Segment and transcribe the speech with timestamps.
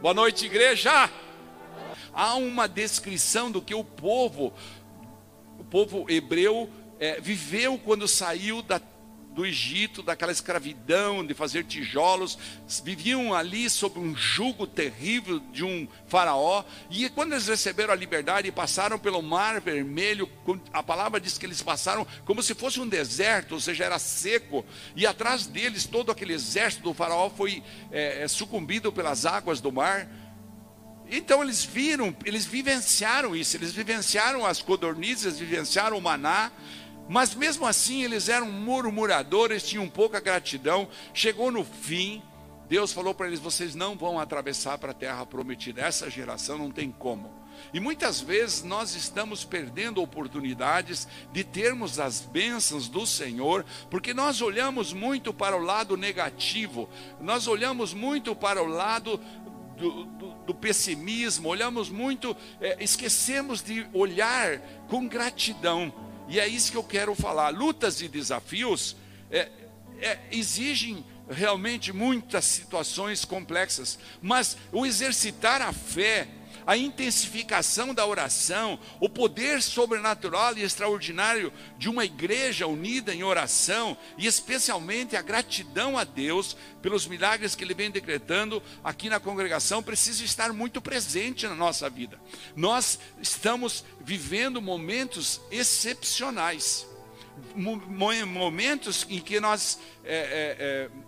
[0.00, 1.10] Boa noite, igreja.
[2.12, 4.52] Há uma descrição do que o povo,
[5.58, 8.78] o povo hebreu, é, viveu quando saiu da
[9.38, 12.36] do Egito, daquela escravidão, de fazer tijolos,
[12.82, 18.48] viviam ali sob um jugo terrível de um faraó, e quando eles receberam a liberdade
[18.48, 20.28] e passaram pelo mar vermelho,
[20.72, 24.66] a palavra diz que eles passaram como se fosse um deserto, ou seja, era seco,
[24.96, 30.08] e atrás deles todo aquele exército do faraó foi é, sucumbido pelas águas do mar.
[31.08, 36.50] Então eles viram, eles vivenciaram isso, eles vivenciaram as codornizes, vivenciaram o maná,
[37.08, 40.88] mas mesmo assim eles eram murmuradores, tinham pouca gratidão.
[41.14, 42.22] Chegou no fim,
[42.68, 45.80] Deus falou para eles: vocês não vão atravessar para a terra prometida.
[45.80, 47.32] Essa geração não tem como.
[47.72, 54.40] E muitas vezes nós estamos perdendo oportunidades de termos as bênçãos do Senhor, porque nós
[54.40, 56.88] olhamos muito para o lado negativo,
[57.20, 59.20] nós olhamos muito para o lado
[59.76, 66.07] do, do, do pessimismo, olhamos muito, é, esquecemos de olhar com gratidão.
[66.28, 67.50] E é isso que eu quero falar.
[67.50, 68.96] Lutas e desafios
[69.30, 69.48] é,
[70.00, 76.28] é, exigem realmente muitas situações complexas, mas o exercitar a fé
[76.68, 83.96] a intensificação da oração, o poder sobrenatural e extraordinário de uma igreja unida em oração,
[84.18, 89.82] e especialmente a gratidão a Deus pelos milagres que Ele vem decretando aqui na congregação,
[89.82, 92.20] precisa estar muito presente na nossa vida.
[92.54, 96.86] Nós estamos vivendo momentos excepcionais,
[97.56, 99.80] momentos em que nós.
[100.04, 101.07] É, é, é,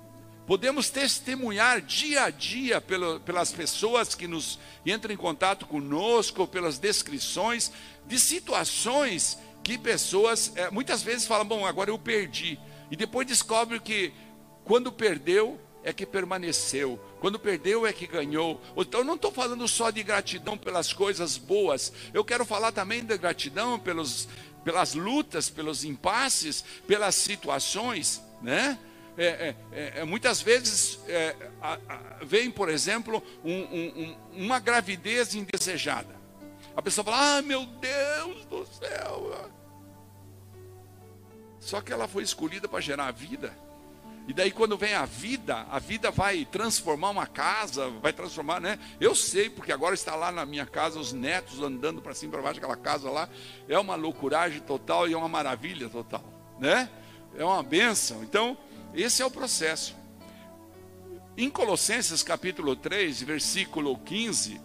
[0.51, 7.71] Podemos testemunhar dia a dia pelas pessoas que nos entram em contato conosco, pelas descrições
[8.05, 12.59] de situações que pessoas é, muitas vezes falam: Bom, agora eu perdi.
[12.91, 14.13] E depois descobre que
[14.65, 18.61] quando perdeu é que permaneceu, quando perdeu é que ganhou.
[18.77, 23.05] Então, eu não estou falando só de gratidão pelas coisas boas, eu quero falar também
[23.05, 24.29] da gratidão pelos,
[24.65, 28.77] pelas lutas, pelos impasses, pelas situações, né?
[29.17, 34.59] É, é, é, é, muitas vezes é, a, a, vem, por exemplo, um, um, uma
[34.59, 36.15] gravidez indesejada.
[36.77, 39.51] A pessoa fala: Ah, meu Deus do céu.
[41.59, 43.55] Só que ela foi escolhida para gerar a vida.
[44.27, 48.79] E daí quando vem a vida, a vida vai transformar uma casa, vai transformar, né?
[49.01, 52.33] Eu sei, porque agora está lá na minha casa os netos andando para cima e
[52.35, 53.29] para baixo aquela casa lá,
[53.69, 56.23] é uma loucuragem total e é uma maravilha total,
[56.59, 56.89] né?
[57.37, 58.23] É uma benção.
[58.23, 58.57] Então,
[58.95, 59.97] esse é o processo.
[61.37, 64.61] Em Colossenses capítulo 3, versículo 15,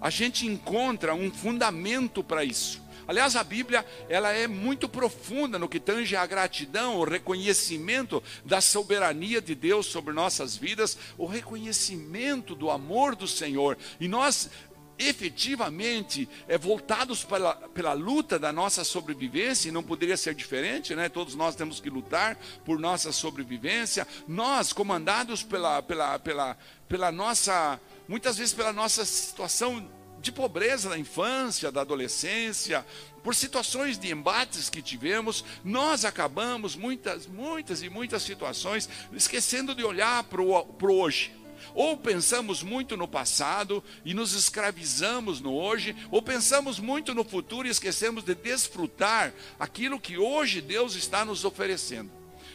[0.00, 2.82] a gente encontra um fundamento para isso.
[3.10, 8.60] Aliás, a Bíblia, ela é muito profunda no que tange a gratidão, o reconhecimento da
[8.60, 13.76] soberania de Deus sobre nossas vidas, o reconhecimento do amor do Senhor.
[13.98, 14.48] E nós
[15.00, 21.08] efetivamente é, voltados pela, pela luta da nossa sobrevivência, e não poderia ser diferente, né?
[21.08, 26.56] todos nós temos que lutar por nossa sobrevivência, nós comandados pela, pela, pela,
[26.88, 29.88] pela nossa, muitas vezes pela nossa situação
[30.20, 32.84] de pobreza da infância, da adolescência,
[33.24, 39.82] por situações de embates que tivemos, nós acabamos muitas, muitas e muitas situações esquecendo de
[39.82, 41.39] olhar para o hoje.
[41.74, 47.66] Ou pensamos muito no passado e nos escravizamos no hoje, ou pensamos muito no futuro
[47.66, 52.10] e esquecemos de desfrutar aquilo que hoje Deus está nos oferecendo.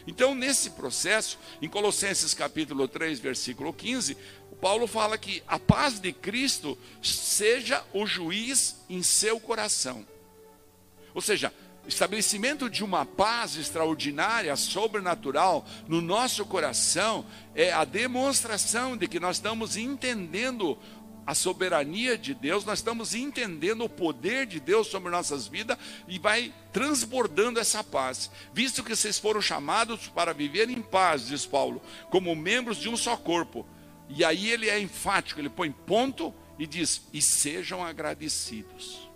[0.06, 4.16] Então, nesse processo, em Colossenses capítulo 3, versículo 15,
[4.52, 10.06] o Paulo fala que a paz de Cristo seja o juiz em seu coração.
[11.12, 11.52] Ou seja,
[11.86, 17.24] estabelecimento de uma paz extraordinária, sobrenatural no nosso coração
[17.54, 20.78] é a demonstração de que nós estamos entendendo
[21.26, 25.76] a soberania de Deus, nós estamos entendendo o poder de Deus sobre nossas vidas
[26.06, 28.30] e vai transbordando essa paz.
[28.54, 32.96] Visto que vocês foram chamados para viver em paz, diz Paulo, como membros de um
[32.96, 33.66] só corpo.
[34.08, 39.10] E aí ele é enfático, ele põe ponto e diz: "E sejam agradecidos.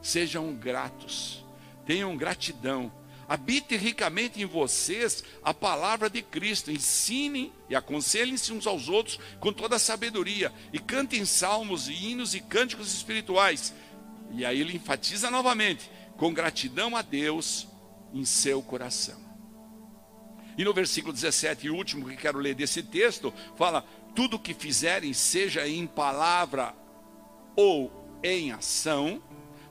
[0.00, 1.44] Sejam gratos."
[1.86, 2.92] Tenham gratidão.
[3.28, 6.72] Habite ricamente em vocês a palavra de Cristo.
[6.72, 10.52] Ensinem e aconselhem-se uns aos outros com toda a sabedoria.
[10.72, 13.72] E cantem salmos, e hinos e cânticos espirituais.
[14.32, 17.68] E aí ele enfatiza novamente: com gratidão a Deus
[18.12, 19.20] em seu coração.
[20.58, 23.84] E no versículo 17, e último que quero ler desse texto, fala:
[24.14, 26.74] tudo que fizerem, seja em palavra
[27.56, 29.22] ou em ação,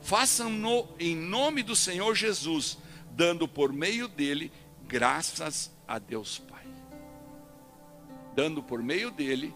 [0.02, 2.78] façam-no em nome do Senhor Jesus,
[3.12, 4.52] dando por meio dele
[4.88, 6.66] graças a Deus Pai.
[8.36, 9.54] Dando por meio dele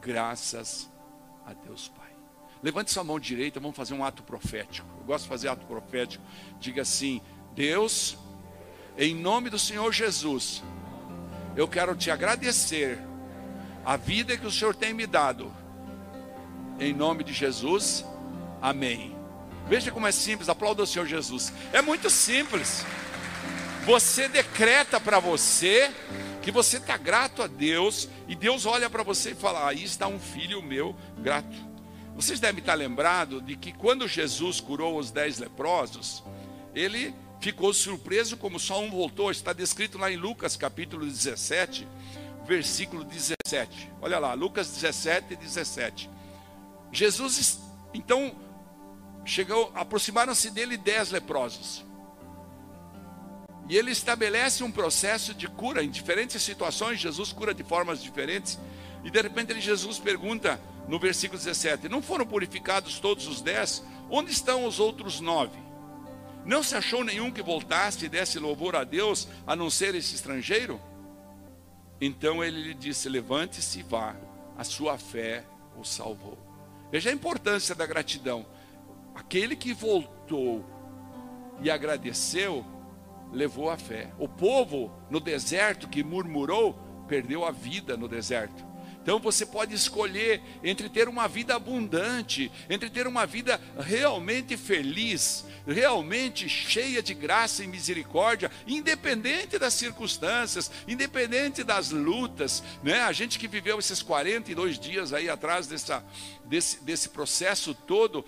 [0.00, 0.90] graças
[1.44, 2.06] a Deus Pai.
[2.62, 4.88] Levante sua mão direita, vamos fazer um ato profético.
[4.98, 6.24] Eu gosto de fazer ato profético.
[6.58, 7.20] Diga assim:
[7.54, 8.18] Deus,
[8.98, 10.62] em nome do Senhor Jesus,
[11.54, 12.98] eu quero te agradecer
[13.84, 15.52] a vida que o Senhor tem me dado.
[16.80, 18.04] Em nome de Jesus,
[18.60, 19.16] amém.
[19.68, 21.52] Veja como é simples, aplauda o Senhor Jesus.
[21.72, 22.84] É muito simples.
[23.84, 25.92] Você decreta para você
[26.42, 30.06] que você está grato a Deus, e Deus olha para você e fala: Aí está
[30.06, 31.56] um filho meu grato.
[32.14, 36.22] Vocês devem estar lembrados de que quando Jesus curou os dez leprosos,
[36.74, 39.30] ele ficou surpreso como só um voltou.
[39.30, 41.86] Está descrito lá em Lucas capítulo 17,
[42.46, 43.90] versículo 17.
[44.00, 46.08] Olha lá, Lucas 17, 17.
[46.92, 47.60] Jesus,
[47.92, 48.34] então,
[49.26, 51.84] chegou, aproximaram-se dele dez leprosos.
[53.68, 57.00] E ele estabelece um processo de cura em diferentes situações.
[57.00, 58.58] Jesus cura de formas diferentes.
[59.04, 63.82] E de repente ele, Jesus pergunta no versículo 17: Não foram purificados todos os dez?
[64.08, 65.58] Onde estão os outros nove?
[66.44, 70.14] Não se achou nenhum que voltasse e desse louvor a Deus, a não ser esse
[70.14, 70.80] estrangeiro?
[72.00, 74.14] Então ele lhe disse: Levante-se e vá,
[74.56, 75.44] a sua fé
[75.76, 76.38] o salvou.
[76.90, 78.46] Veja a importância da gratidão.
[79.16, 80.62] Aquele que voltou
[81.62, 82.64] e agradeceu,
[83.32, 84.12] levou a fé.
[84.18, 86.74] O povo no deserto que murmurou,
[87.08, 88.64] perdeu a vida no deserto.
[89.06, 95.44] Então você pode escolher entre ter uma vida abundante, entre ter uma vida realmente feliz,
[95.64, 103.02] realmente cheia de graça e misericórdia, independente das circunstâncias, independente das lutas, né?
[103.02, 106.04] A gente que viveu esses 42 dias aí atrás dessa,
[106.44, 108.24] desse, desse processo todo,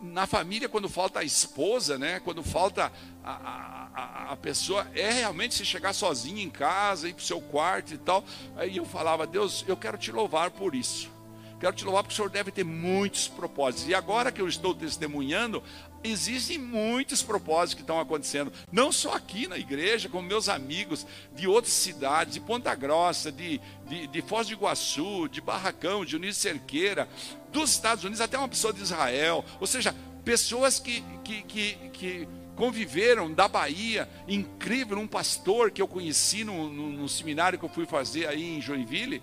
[0.00, 2.20] na família, quando falta a esposa, né?
[2.20, 2.92] quando falta
[3.24, 7.40] a, a, a pessoa, é realmente se chegar sozinho em casa, ir para o seu
[7.40, 8.24] quarto e tal.
[8.56, 11.17] Aí eu falava, Deus, eu quero te louvar por isso.
[11.60, 13.88] Quero te louvar porque o Senhor deve ter muitos propósitos.
[13.88, 15.62] E agora que eu estou testemunhando,
[16.04, 18.52] existem muitos propósitos que estão acontecendo.
[18.70, 23.60] Não só aqui na igreja, como meus amigos de outras cidades, de Ponta Grossa, de,
[23.88, 27.08] de, de Foz do Iguaçu, de Barracão, de Unísio Cerqueira,
[27.50, 29.44] dos Estados Unidos, até uma pessoa de Israel.
[29.58, 29.92] Ou seja,
[30.24, 36.68] pessoas que, que, que, que conviveram da Bahia, incrível, um pastor que eu conheci no,
[36.72, 39.22] no seminário que eu fui fazer aí em Joinville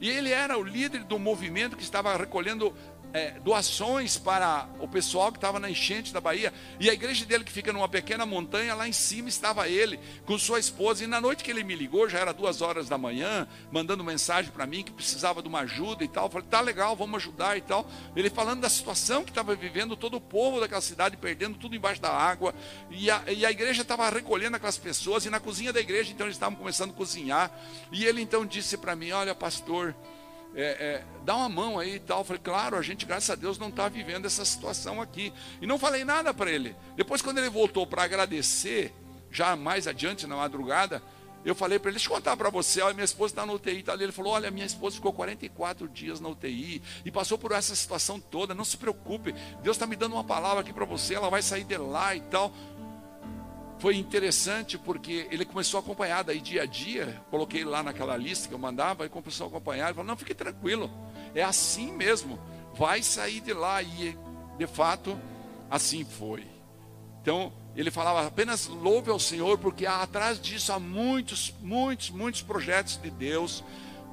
[0.00, 2.74] e ele era o líder do movimento que estava recolhendo
[3.12, 6.52] é, doações para o pessoal que estava na enchente da Bahia.
[6.78, 10.38] E a igreja dele, que fica numa pequena montanha, lá em cima estava ele com
[10.38, 11.04] sua esposa.
[11.04, 14.50] E na noite que ele me ligou, já era duas horas da manhã, mandando mensagem
[14.50, 16.26] para mim que precisava de uma ajuda e tal.
[16.26, 17.86] Eu falei, tá legal, vamos ajudar e tal.
[18.14, 22.00] Ele falando da situação que estava vivendo, todo o povo daquela cidade perdendo tudo embaixo
[22.00, 22.54] da água.
[22.90, 25.24] E a, e a igreja estava recolhendo aquelas pessoas.
[25.24, 27.50] E na cozinha da igreja, então, eles estavam começando a cozinhar.
[27.90, 29.94] E ele então disse para mim: Olha, pastor
[30.54, 32.24] é, é, dá uma mão aí e tal.
[32.24, 35.32] Falei, claro, a gente, graças a Deus, não está vivendo essa situação aqui.
[35.60, 36.74] E não falei nada para ele.
[36.96, 38.92] Depois, quando ele voltou para agradecer,
[39.30, 41.02] já mais adiante na madrugada,
[41.44, 43.82] eu falei para ele, deixa eu contar para você, olha, minha esposa está na UTI,
[43.82, 44.04] tá ali.
[44.04, 48.20] ele falou, olha, minha esposa ficou 44 dias na UTI e passou por essa situação
[48.20, 51.40] toda, não se preocupe, Deus está me dando uma palavra aqui para você, ela vai
[51.40, 52.52] sair de lá e tal
[53.80, 57.20] foi interessante porque ele começou a acompanhar daí dia a dia.
[57.30, 59.86] Coloquei lá naquela lista que eu mandava e começou a acompanhar.
[59.86, 60.90] Ele falou: Não, fique tranquilo,
[61.34, 62.38] é assim mesmo,
[62.74, 63.82] vai sair de lá.
[63.82, 64.16] E
[64.58, 65.18] de fato,
[65.70, 66.46] assim foi.
[67.22, 73.00] Então, ele falava apenas louve ao Senhor, porque atrás disso há muitos, muitos, muitos projetos
[73.00, 73.64] de Deus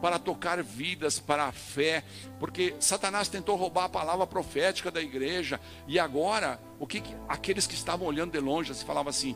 [0.02, 2.04] para tocar vidas para a fé,
[2.40, 7.66] porque Satanás tentou roubar a palavra profética da igreja, e agora, o que, que aqueles
[7.66, 9.36] que estavam olhando de longe se falavam assim: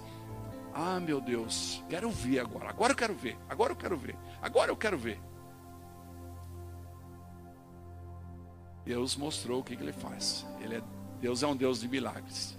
[0.73, 2.69] ah, meu Deus, quero ver agora.
[2.69, 3.37] Agora eu quero ver.
[3.49, 4.15] Agora eu quero ver.
[4.41, 5.19] Agora eu quero ver.
[8.85, 10.45] Deus mostrou o que, ele faz.
[10.59, 10.81] Ele é,
[11.19, 12.57] Deus é um Deus de milagres.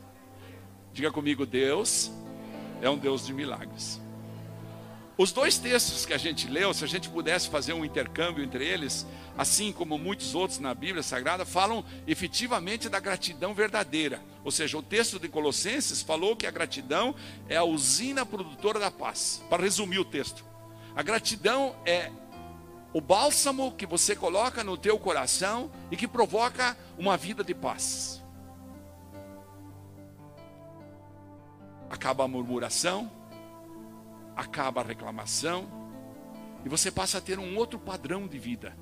[0.93, 2.13] Diga comigo, Deus
[2.81, 4.01] é um Deus de milagres.
[5.17, 8.67] Os dois textos que a gente leu, se a gente pudesse fazer um intercâmbio entre
[8.67, 14.23] eles, assim como muitos outros na Bíblia Sagrada, falam efetivamente da gratidão verdadeira.
[14.43, 17.15] Ou seja, o texto de Colossenses falou que a gratidão
[17.47, 19.43] é a usina produtora da paz.
[19.51, 20.45] Para resumir o texto,
[20.97, 22.11] a gratidão é
[22.95, 28.23] o bálsamo que você coloca no teu coração e que provoca uma vida de paz.
[31.91, 33.11] Acaba a murmuração,
[34.37, 35.69] acaba a reclamação
[36.65, 38.77] e você passa a ter um outro padrão de vida.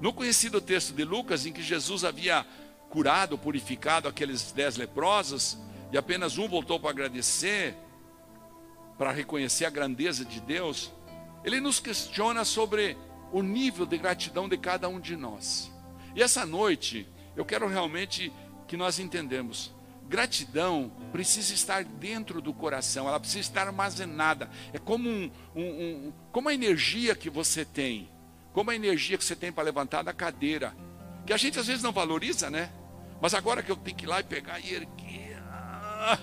[0.00, 2.46] No conhecido texto de Lucas, em que Jesus havia
[2.88, 5.58] curado, purificado aqueles dez leprosos,
[5.92, 7.76] e apenas um voltou para agradecer,
[8.98, 10.92] para reconhecer a grandeza de Deus,
[11.44, 12.96] ele nos questiona sobre
[13.32, 15.70] o nível de gratidão de cada um de nós.
[16.14, 18.32] E essa noite, eu quero realmente
[18.66, 19.72] que nós entendemos.
[20.08, 24.50] Gratidão precisa estar dentro do coração, ela precisa estar armazenada.
[24.72, 28.08] É como, um, um, um, como a energia que você tem,
[28.52, 30.74] como a energia que você tem para levantar da cadeira,
[31.26, 32.70] que a gente às vezes não valoriza, né?
[33.20, 36.18] Mas agora que eu tenho que ir lá e pegar e erguer, ah,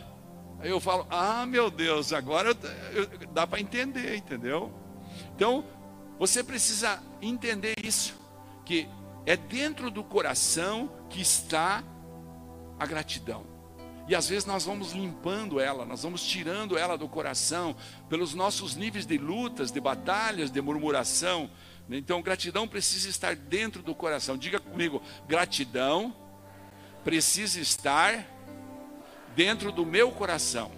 [0.59, 2.49] aí eu falo, ah meu Deus, agora
[2.93, 4.71] eu, eu, dá para entender, entendeu?
[5.35, 5.65] Então,
[6.19, 8.15] você precisa entender isso,
[8.63, 8.87] que
[9.25, 11.83] é dentro do coração que está
[12.79, 13.45] a gratidão.
[14.11, 17.73] E às vezes nós vamos limpando ela, nós vamos tirando ela do coração,
[18.09, 21.49] pelos nossos níveis de lutas, de batalhas, de murmuração.
[21.89, 24.37] Então, gratidão precisa estar dentro do coração.
[24.37, 26.13] Diga comigo: gratidão
[27.05, 28.27] precisa estar
[29.33, 30.73] dentro do meu coração.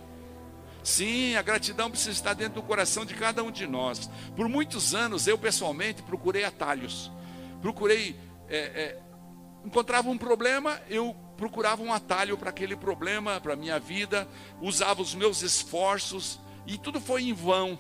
[0.83, 4.11] Sim, a gratidão precisa estar dentro do coração de cada um de nós.
[4.35, 7.11] Por muitos anos, eu pessoalmente procurei atalhos.
[7.63, 8.15] Procurei,
[8.47, 9.01] é, é,
[9.65, 14.25] encontrava um problema, eu procurava um atalho para aquele problema, para a minha vida,
[14.62, 17.77] usava os meus esforços, e tudo foi em vão,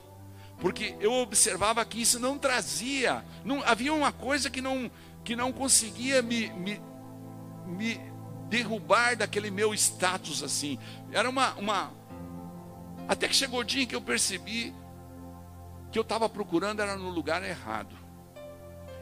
[0.59, 4.91] porque eu observava que isso não trazia, não, havia uma coisa que não,
[5.23, 6.81] que não conseguia me, me,
[7.65, 8.01] me
[8.49, 10.77] derrubar daquele meu status assim.
[11.09, 11.93] Era uma, uma.
[13.07, 14.75] Até que chegou o dia em que eu percebi
[15.89, 17.95] que eu estava procurando era no lugar errado.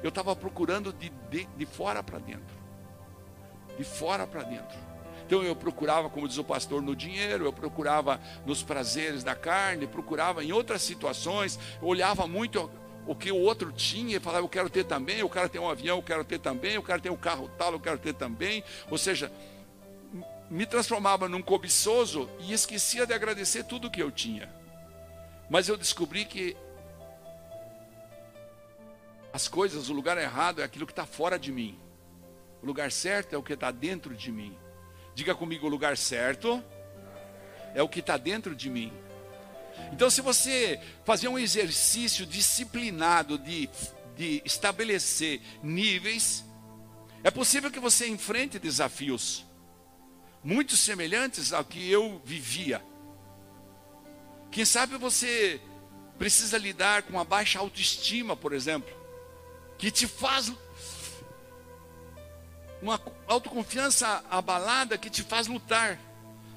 [0.04, 2.61] Eu estava procurando de, de, de fora para dentro.
[3.82, 4.78] De fora para dentro.
[5.26, 9.88] Então eu procurava, como diz o pastor, no dinheiro, eu procurava nos prazeres da carne,
[9.88, 12.70] procurava em outras situações, olhava muito
[13.08, 15.68] o que o outro tinha e falava, eu quero ter também, eu quero ter um
[15.68, 18.64] avião, eu quero ter também, eu quero ter um carro tal, eu quero ter também.
[18.92, 19.32] Ou seja,
[20.48, 24.48] me transformava num cobiçoso e esquecia de agradecer tudo que eu tinha.
[25.50, 26.56] Mas eu descobri que
[29.34, 31.80] as coisas, o lugar errado é aquilo que está fora de mim.
[32.62, 34.56] O lugar certo é o que está dentro de mim.
[35.16, 36.64] Diga comigo, o lugar certo
[37.74, 38.94] é o que está dentro de mim.
[39.92, 43.70] Então, se você fazer um exercício disciplinado de,
[44.16, 46.46] de estabelecer níveis,
[47.24, 49.46] é possível que você enfrente desafios
[50.44, 52.82] muito semelhantes ao que eu vivia.
[54.50, 55.62] Quem sabe você
[56.18, 58.92] precisa lidar com uma baixa autoestima, por exemplo,
[59.78, 60.52] que te faz
[62.82, 66.00] uma autoconfiança abalada que te faz lutar.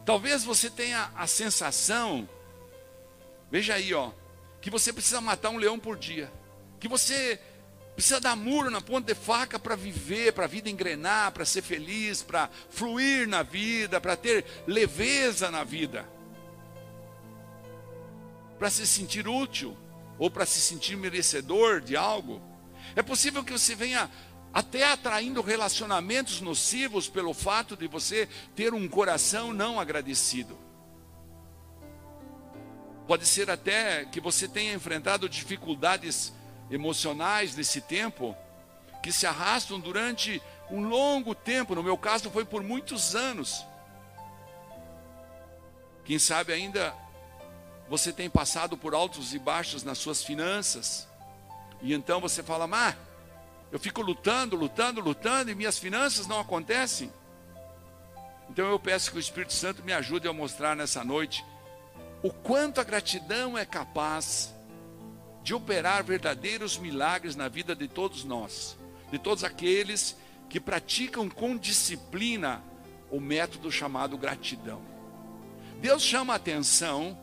[0.04, 2.28] Talvez você tenha a sensação
[3.54, 4.11] Veja aí, ó,
[4.61, 6.28] que você precisa matar um leão por dia,
[6.81, 7.38] que você
[7.95, 11.62] precisa dar muro na ponta de faca para viver, para a vida engrenar, para ser
[11.62, 16.04] feliz, para fluir na vida, para ter leveza na vida,
[18.59, 19.78] para se sentir útil
[20.19, 22.43] ou para se sentir merecedor de algo.
[22.97, 24.11] É possível que você venha
[24.54, 30.56] até atraindo relacionamentos nocivos pelo fato de você ter um coração não agradecido.
[33.08, 36.32] Pode ser até que você tenha enfrentado dificuldades
[36.70, 38.37] emocionais nesse tempo,
[39.02, 41.75] que se arrastam durante um longo tempo.
[41.75, 43.66] No meu caso, foi por muitos anos.
[46.04, 46.94] Quem sabe ainda
[47.88, 51.08] você tem passado por altos e baixos nas suas finanças,
[51.82, 52.94] e então você fala, mas
[53.75, 57.12] eu fico lutando, lutando, lutando, e minhas finanças não acontecem.
[58.49, 61.45] Então eu peço que o Espírito Santo me ajude a mostrar nessa noite
[62.23, 64.54] o quanto a gratidão é capaz
[65.43, 68.78] de operar verdadeiros milagres na vida de todos nós,
[69.11, 70.16] de todos aqueles
[70.49, 72.62] que praticam com disciplina
[73.11, 74.81] o método chamado gratidão.
[75.81, 77.19] Deus chama atenção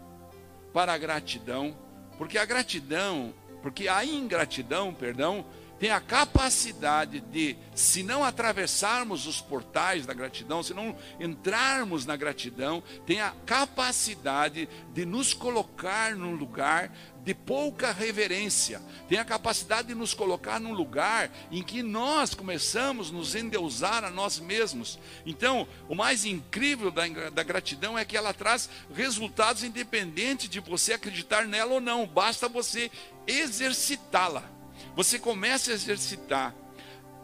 [0.74, 1.74] para a gratidão,
[2.18, 5.46] porque a gratidão, porque a ingratidão, perdão,
[5.82, 12.16] tem a capacidade de, se não atravessarmos os portais da gratidão, se não entrarmos na
[12.16, 16.96] gratidão, tem a capacidade de nos colocar num lugar
[17.26, 23.10] de pouca reverência, tem a capacidade de nos colocar num lugar em que nós começamos
[23.10, 25.00] a nos endeusar a nós mesmos.
[25.26, 30.94] Então, o mais incrível da, da gratidão é que ela traz resultados independente de você
[30.94, 32.92] acreditar nela ou não, basta você
[33.26, 34.61] exercitá-la.
[34.96, 36.56] Você começa a exercitar.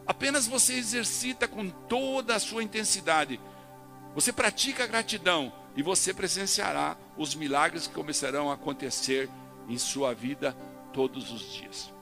[0.06, 3.40] Apenas você exercita com toda a sua intensidade.
[4.14, 9.28] Você pratica a gratidão e você presenciará os milagres que começarão a acontecer
[9.68, 10.56] em sua vida
[10.92, 11.92] todos os dias.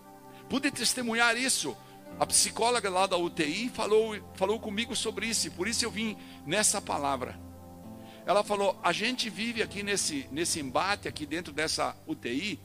[0.48, 1.76] Pude testemunhar isso.
[2.18, 6.16] A psicóloga lá da UTI falou, falou comigo sobre isso, e por isso eu vim
[6.46, 7.38] nessa palavra.
[8.24, 12.58] Ela falou: a gente vive aqui nesse, nesse embate, aqui dentro dessa UTI,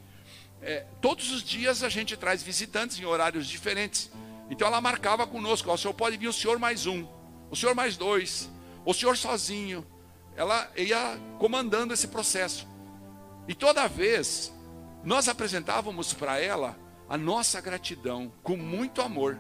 [0.62, 4.12] é, todos os dias a gente traz visitantes em horários diferentes.
[4.50, 7.08] Então ela marcava conosco: ó, o senhor pode vir o senhor mais um,
[7.50, 8.50] o senhor mais dois,
[8.86, 9.86] o senhor sozinho.
[10.36, 12.68] Ela ia comandando esse processo.
[13.48, 14.54] E toda vez
[15.04, 16.78] nós apresentávamos para ela
[17.10, 19.38] a nossa gratidão com muito amor.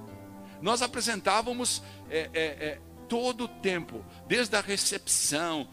[0.61, 5.67] Nós apresentávamos é, é, é, todo o tempo, desde a recepção.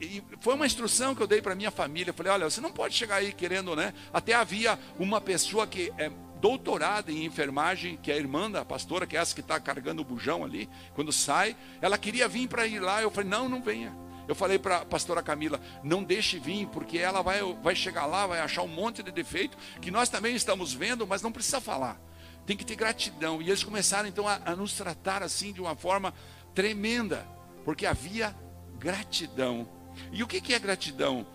[0.00, 2.10] E foi uma instrução que eu dei para minha família.
[2.10, 3.94] Eu falei: olha, você não pode chegar aí querendo, né?
[4.12, 6.10] Até havia uma pessoa que é
[6.40, 10.02] doutorada em enfermagem, que é a irmã da pastora, que é essa que está carregando
[10.02, 13.00] o bujão ali, quando sai, ela queria vir para ir lá.
[13.00, 13.96] Eu falei: não, não venha.
[14.26, 18.26] Eu falei para a pastora Camila: não deixe vir, porque ela vai, vai chegar lá,
[18.26, 22.00] vai achar um monte de defeito que nós também estamos vendo, mas não precisa falar.
[22.44, 23.40] Tem que ter gratidão.
[23.40, 26.12] E eles começaram então a, a nos tratar assim de uma forma
[26.54, 27.26] tremenda,
[27.64, 28.34] porque havia
[28.78, 29.66] gratidão.
[30.12, 31.26] E o que, é gratidão?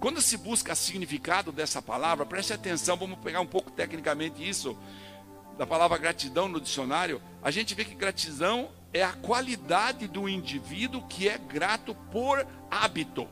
[0.00, 4.78] Quando se busca significado dessa palavra, preste atenção, vamos pegar um pouco tecnicamente isso,
[5.56, 11.06] da palavra gratidão no dicionário, a gente vê que gratidão é a qualidade do indivíduo
[11.08, 13.28] que é grato por hábito.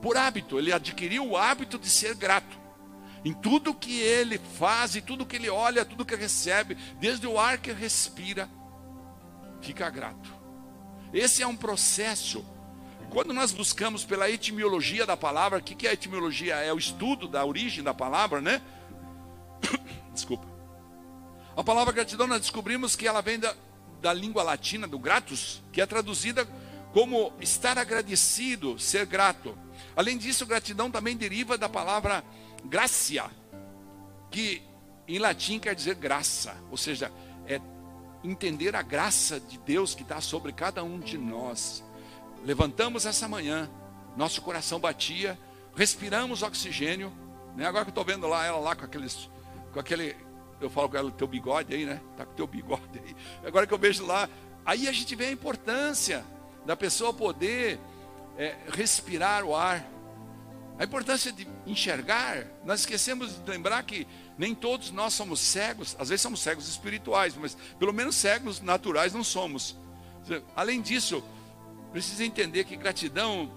[0.00, 2.56] Por hábito, ele adquiriu o hábito de ser grato.
[3.24, 7.38] Em tudo que ele faz, e tudo que ele olha, tudo que recebe, desde o
[7.38, 8.48] ar que respira,
[9.60, 10.32] fica grato.
[11.12, 12.44] Esse é um processo.
[13.10, 16.56] Quando nós buscamos pela etimologia da palavra, o que é a etimologia?
[16.56, 18.60] É o estudo da origem da palavra, né?
[20.12, 20.46] Desculpa.
[21.56, 23.54] A palavra gratidão nós descobrimos que ela vem da,
[24.00, 26.46] da língua latina, do gratus, que é traduzida
[26.92, 29.56] como estar agradecido, ser grato.
[29.96, 32.22] Além disso, gratidão também deriva da palavra
[32.64, 33.24] gracia,
[34.30, 34.62] que
[35.06, 37.10] em latim quer dizer graça, ou seja,
[37.46, 37.60] é
[38.22, 41.82] entender a graça de Deus que está sobre cada um de nós.
[42.48, 43.68] Levantamos essa manhã,
[44.16, 45.38] nosso coração batia,
[45.76, 47.12] respiramos oxigênio.
[47.54, 47.66] Né?
[47.66, 49.28] Agora que eu estou vendo lá ela lá com aqueles,
[49.70, 50.16] com aquele,
[50.58, 52.00] eu falo com ela, teu bigode aí, né?
[52.16, 53.14] Tá com teu bigode aí.
[53.44, 54.30] Agora que eu vejo lá,
[54.64, 56.24] aí a gente vê a importância
[56.64, 57.78] da pessoa poder
[58.38, 59.86] é, respirar o ar.
[60.78, 66.08] A importância de enxergar, nós esquecemos de lembrar que nem todos nós somos cegos, às
[66.08, 69.76] vezes somos cegos espirituais, mas pelo menos cegos naturais não somos.
[70.56, 71.22] Além disso,
[71.92, 73.52] precisa entender que gratidão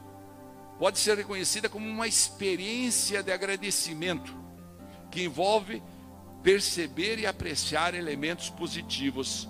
[0.79, 4.35] pode ser reconhecida como uma experiência de agradecimento
[5.11, 5.81] que envolve
[6.41, 9.47] perceber e apreciar elementos positivos,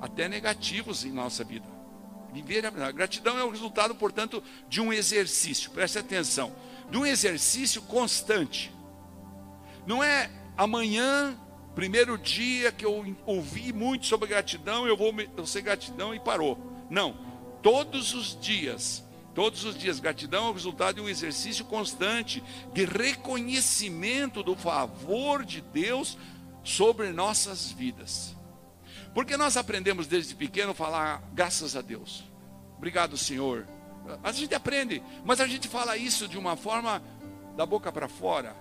[0.00, 1.66] até negativos em nossa vida.
[2.32, 5.70] Viver a gratidão é o resultado, portanto, de um exercício.
[5.70, 6.52] Preste atenção,
[6.90, 8.70] de um exercício constante.
[9.86, 11.34] Não é amanhã,
[11.74, 15.14] primeiro dia que eu ouvi muito sobre gratidão, eu vou
[15.46, 16.58] sei gratidão e parou.
[16.90, 17.16] Não,
[17.66, 19.02] todos os dias,
[19.34, 22.40] todos os dias, gratidão é o resultado de um exercício constante
[22.72, 26.16] de reconhecimento do favor de Deus
[26.62, 28.36] sobre nossas vidas.
[29.12, 32.22] Porque nós aprendemos desde pequeno a falar graças a Deus.
[32.76, 33.66] Obrigado, Senhor.
[34.22, 37.02] A gente aprende, mas a gente fala isso de uma forma
[37.56, 38.54] da boca para fora.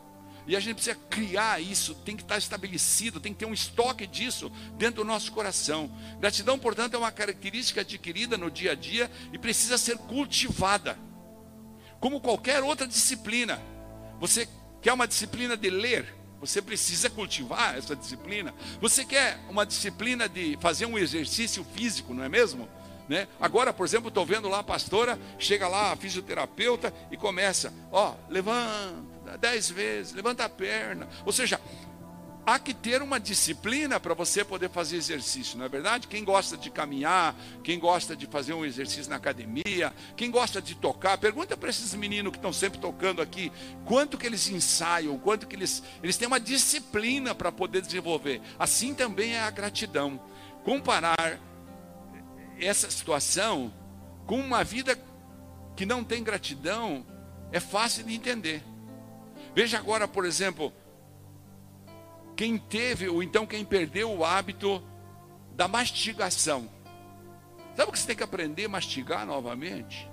[0.47, 4.05] E a gente precisa criar isso, tem que estar estabelecido, tem que ter um estoque
[4.05, 5.89] disso dentro do nosso coração.
[6.19, 10.97] Gratidão, portanto, é uma característica adquirida no dia a dia e precisa ser cultivada.
[11.99, 13.60] Como qualquer outra disciplina.
[14.19, 14.47] Você
[14.81, 16.13] quer uma disciplina de ler?
[16.39, 18.53] Você precisa cultivar essa disciplina.
[18.79, 22.69] Você quer uma disciplina de fazer um exercício físico, não é mesmo?
[23.10, 23.27] Né?
[23.39, 28.15] Agora, por exemplo, estou vendo lá a pastora, chega lá a fisioterapeuta e começa, ó,
[28.29, 31.08] levanta, dez vezes, levanta a perna.
[31.26, 31.60] Ou seja,
[32.46, 36.08] há que ter uma disciplina para você poder fazer exercício, não é verdade?
[36.08, 40.76] Quem gosta de caminhar, quem gosta de fazer um exercício na academia, quem gosta de
[40.76, 43.52] tocar, pergunta para esses meninos que estão sempre tocando aqui,
[43.86, 48.42] quanto que eles ensaiam, quanto que eles eles têm uma disciplina para poder desenvolver.
[48.60, 50.22] Assim também é a gratidão.
[50.64, 51.40] Comparar
[52.60, 53.74] essa situação
[54.26, 54.98] com uma vida
[55.76, 57.06] que não tem gratidão
[57.52, 58.64] é fácil de entender.
[59.56, 60.74] Veja agora, por exemplo,
[62.36, 64.84] quem teve, ou então quem perdeu o hábito
[65.54, 66.70] da mastigação.
[67.74, 70.12] Sabe o que você tem que aprender a mastigar novamente?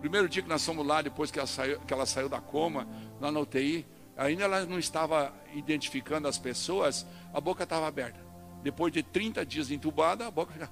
[0.00, 2.88] Primeiro dia que nós fomos lá, depois que ela saiu, que ela saiu da coma,
[3.20, 8.18] lá na UTI, ainda ela não estava identificando as pessoas, a boca estava aberta.
[8.64, 10.70] Depois de 30 dias entubada, a boca fica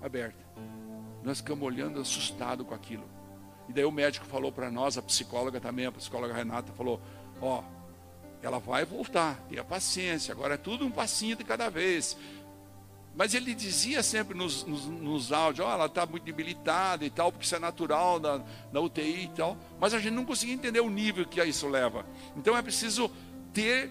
[0.00, 0.44] aberta.
[1.24, 3.19] Nós ficamos olhando assustado com aquilo.
[3.70, 7.00] E daí o médico falou para nós, a psicóloga também, a psicóloga Renata, falou:
[7.40, 7.62] Ó,
[8.42, 12.16] ela vai voltar, tenha paciência, agora é tudo um passinho de cada vez.
[13.14, 17.10] Mas ele dizia sempre nos, nos, nos áudios: Ó, oh, ela está muito debilitada e
[17.10, 19.56] tal, porque isso é natural na, na UTI e tal.
[19.78, 22.04] Mas a gente não conseguia entender o nível que isso leva.
[22.36, 23.08] Então é preciso
[23.52, 23.88] ter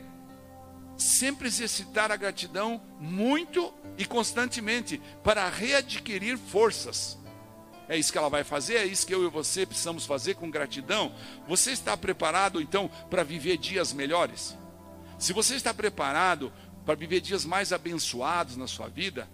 [0.98, 7.18] sempre exercitar a gratidão muito e constantemente para readquirir forças.
[7.90, 10.50] É isso que ela vai fazer, é isso que eu e você precisamos fazer com
[10.52, 11.12] gratidão.
[11.48, 14.56] Você está preparado então para viver dias melhores?
[15.18, 16.54] Se você está preparado
[16.86, 19.28] para viver dias mais abençoados na sua vida,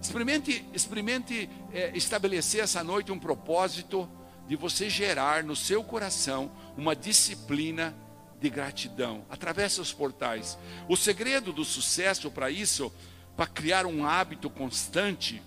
[0.00, 4.08] experimente, experimente é, estabelecer essa noite um propósito
[4.48, 7.94] de você gerar no seu coração uma disciplina
[8.40, 9.26] de gratidão.
[9.28, 10.56] Atravesse os portais.
[10.88, 12.90] O segredo do sucesso para isso,
[13.36, 15.42] para criar um hábito constante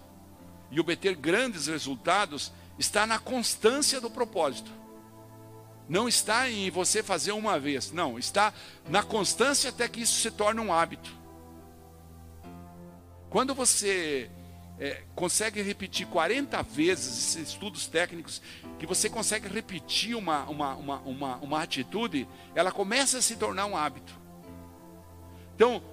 [0.71, 4.71] e obter grandes resultados, está na constância do propósito.
[5.87, 8.53] Não está em você fazer uma vez, não, está
[8.89, 11.13] na constância até que isso se torne um hábito.
[13.29, 14.29] Quando você
[14.79, 18.41] é, consegue repetir 40 vezes estudos técnicos,
[18.79, 23.67] que você consegue repetir uma, uma, uma, uma, uma atitude, ela começa a se tornar
[23.67, 24.19] um hábito.
[25.55, 25.83] Então,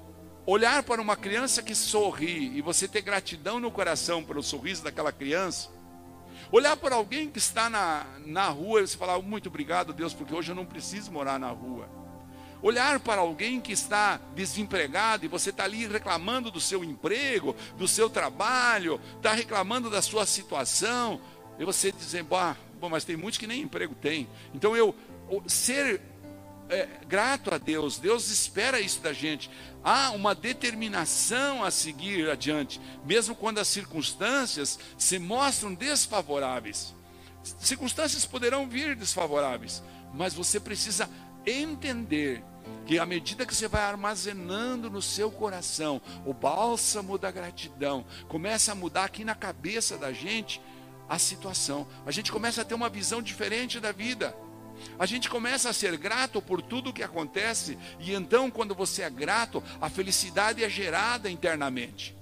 [0.50, 5.12] olhar para uma criança que sorri e você ter gratidão no coração pelo sorriso daquela
[5.12, 5.68] criança,
[6.50, 10.34] olhar para alguém que está na, na rua e você falar, muito obrigado, Deus, porque
[10.34, 11.86] hoje eu não preciso morar na rua.
[12.62, 17.86] Olhar para alguém que está desempregado e você está ali reclamando do seu emprego, do
[17.86, 21.20] seu trabalho, está reclamando da sua situação,
[21.58, 24.26] e você dizer, bom, mas tem muitos que nem emprego tem.
[24.54, 24.94] Então eu
[25.46, 26.00] ser
[26.68, 29.50] é, grato a Deus, Deus espera isso da gente.
[29.82, 36.94] Há uma determinação a seguir adiante, mesmo quando as circunstâncias se mostram desfavoráveis.
[37.42, 41.08] Circunstâncias poderão vir desfavoráveis, mas você precisa
[41.46, 42.42] entender
[42.86, 48.72] que à medida que você vai armazenando no seu coração o bálsamo da gratidão, começa
[48.72, 50.60] a mudar aqui na cabeça da gente
[51.08, 51.86] a situação.
[52.04, 54.36] A gente começa a ter uma visão diferente da vida.
[54.98, 59.10] A gente começa a ser grato por tudo que acontece, e então, quando você é
[59.10, 62.16] grato, a felicidade é gerada internamente.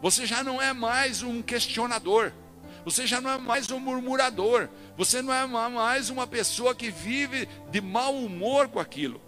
[0.00, 2.32] Você já não é mais um questionador,
[2.84, 7.48] você já não é mais um murmurador, você não é mais uma pessoa que vive
[7.70, 9.20] de mau humor com aquilo.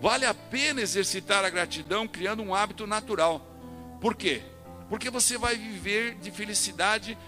[0.00, 3.44] Vale a pena exercitar a gratidão criando um hábito natural.
[4.00, 4.42] Por quê?
[4.88, 7.18] Porque você vai viver de felicidade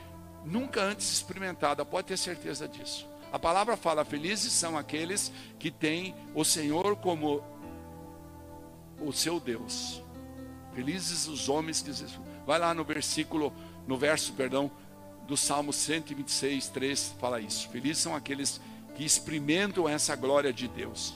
[0.45, 3.10] nunca antes experimentada, pode ter certeza disso.
[3.33, 7.43] A palavra fala: felizes são aqueles que têm o Senhor como
[9.01, 10.03] o seu Deus.
[10.75, 11.91] Felizes os homens que
[12.47, 13.53] vai lá no versículo,
[13.87, 14.71] no verso, perdão,
[15.27, 17.69] do Salmo 126, 3 fala isso.
[17.69, 18.61] Felizes são aqueles
[18.95, 21.15] que experimentam essa glória de Deus.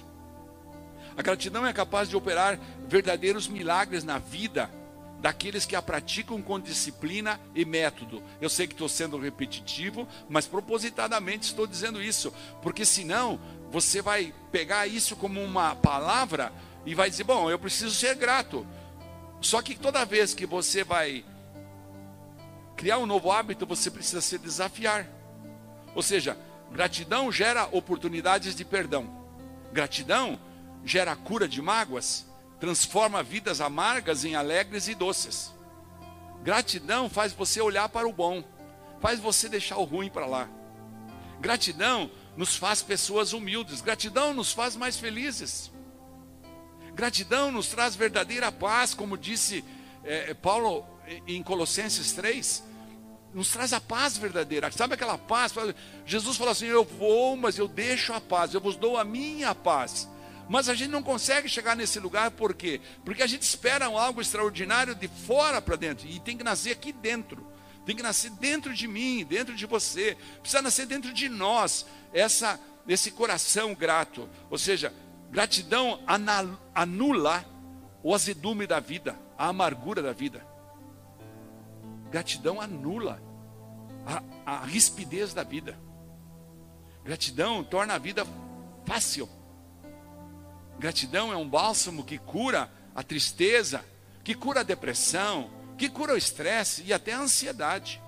[1.17, 4.71] A gratidão é capaz de operar verdadeiros milagres na vida
[5.25, 8.23] daqueles que a praticam com disciplina e método.
[8.43, 14.35] Eu sei que estou sendo repetitivo, mas propositadamente estou dizendo isso, porque senão você vai
[14.53, 16.53] pegar isso como uma palavra
[16.85, 18.67] e vai dizer: bom, eu preciso ser grato.
[19.41, 21.25] Só que toda vez que você vai
[22.77, 25.09] criar um novo hábito, você precisa se desafiar.
[25.95, 26.37] Ou seja,
[26.71, 29.11] gratidão gera oportunidades de perdão.
[29.73, 30.39] Gratidão
[30.85, 32.27] gera cura de mágoas,
[32.65, 35.53] transforma vidas amargas em alegres e doces.
[36.43, 38.43] Gratidão faz você olhar para o bom,
[39.01, 40.49] faz você deixar o ruim para lá.
[41.41, 45.71] Gratidão nos faz pessoas humildes, gratidão nos faz mais felizes.
[46.95, 49.63] Gratidão nos traz verdadeira paz, como disse
[50.03, 50.87] é, Paulo
[51.27, 52.65] em Colossenses 3,
[53.35, 54.73] nos traz a paz verdadeira.
[54.73, 55.53] Sabe aquela paz?
[56.07, 59.55] Jesus falou assim: Eu vou, mas eu deixo a paz, eu vos dou a minha
[59.55, 60.09] paz.
[60.49, 62.81] Mas a gente não consegue chegar nesse lugar por quê?
[63.05, 66.93] Porque a gente espera algo extraordinário de fora para dentro e tem que nascer aqui
[66.93, 67.47] dentro.
[67.87, 70.17] Tem que nascer dentro de mim, dentro de você.
[70.41, 74.29] Precisa nascer dentro de nós essa esse coração grato.
[74.51, 74.93] Ou seja,
[75.31, 76.01] gratidão
[76.75, 77.45] anula
[78.03, 80.47] o azedume da vida, a amargura da vida.
[82.11, 83.21] Gratidão anula
[84.07, 85.79] a, a rispidez da vida.
[87.03, 88.27] Gratidão torna a vida
[88.87, 89.29] fácil.
[90.85, 93.83] Gratidão é um bálsamo que cura a tristeza,
[94.23, 98.03] que cura a depressão, que cura o estresse e até a ansiedade.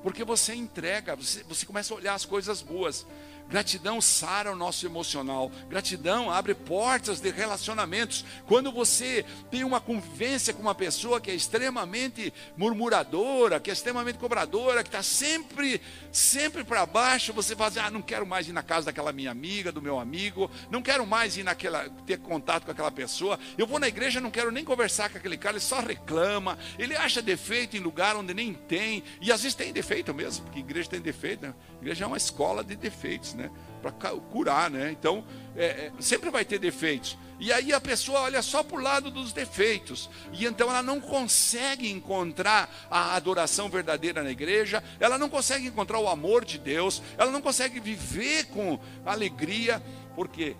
[0.00, 3.04] Porque você entrega, você, você começa a olhar as coisas boas.
[3.50, 5.50] Gratidão sara o nosso emocional.
[5.68, 8.24] Gratidão abre portas de relacionamentos.
[8.46, 14.18] Quando você tem uma convivência com uma pessoa que é extremamente murmuradora, que é extremamente
[14.18, 15.80] cobradora, que está sempre,
[16.12, 19.32] sempre para baixo, você fala assim, ah, não quero mais ir na casa daquela minha
[19.32, 23.36] amiga, do meu amigo, não quero mais ir naquela, ter contato com aquela pessoa.
[23.58, 26.94] Eu vou na igreja, não quero nem conversar com aquele cara, ele só reclama, ele
[26.94, 30.88] acha defeito em lugar onde nem tem, e às vezes tem defeito mesmo, porque igreja
[30.88, 31.54] tem defeito, né?
[31.80, 33.39] igreja é uma escola de defeitos, né?
[33.40, 33.50] Né?
[33.82, 33.92] Para
[34.30, 34.90] curar, né?
[34.90, 35.24] Então,
[35.56, 37.16] é, é, sempre vai ter defeitos.
[37.38, 40.10] E aí a pessoa olha só para o lado dos defeitos.
[40.32, 45.98] E então ela não consegue encontrar a adoração verdadeira na igreja, ela não consegue encontrar
[45.98, 49.82] o amor de Deus, ela não consegue viver com alegria,
[50.14, 50.54] porque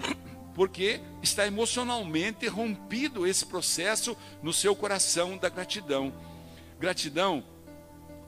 [0.54, 6.12] porque está emocionalmente rompido esse processo no seu coração da gratidão.
[6.78, 7.44] Gratidão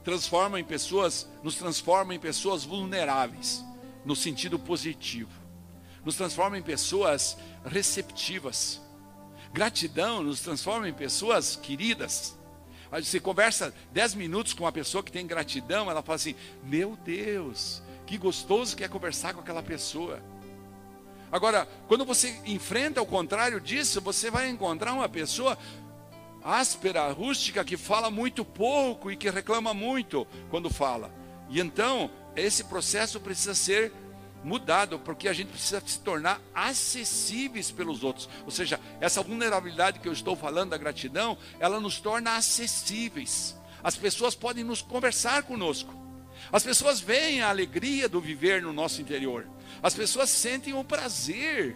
[0.03, 3.65] transforma em pessoas, nos transforma em pessoas vulneráveis,
[4.05, 5.31] no sentido positivo.
[6.03, 8.79] Nos transforma em pessoas receptivas.
[9.51, 12.37] Gratidão nos transforma em pessoas queridas.
[12.91, 17.81] Você conversa dez minutos com uma pessoa que tem gratidão, ela fala assim: Meu Deus,
[18.05, 20.21] que gostoso que é conversar com aquela pessoa.
[21.31, 25.57] Agora, quando você enfrenta o contrário disso, você vai encontrar uma pessoa
[26.43, 31.11] áspera, rústica, que fala muito pouco e que reclama muito quando fala.
[31.49, 33.91] E então, esse processo precisa ser
[34.43, 38.29] mudado, porque a gente precisa se tornar acessíveis pelos outros.
[38.45, 43.55] Ou seja, essa vulnerabilidade que eu estou falando da gratidão, ela nos torna acessíveis.
[43.83, 45.93] As pessoas podem nos conversar conosco.
[46.51, 49.47] As pessoas veem a alegria do viver no nosso interior.
[49.81, 51.75] As pessoas sentem o prazer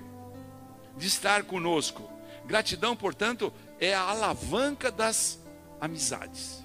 [0.96, 2.10] de estar conosco.
[2.46, 5.40] Gratidão, portanto, é a alavanca das
[5.82, 6.64] amizades.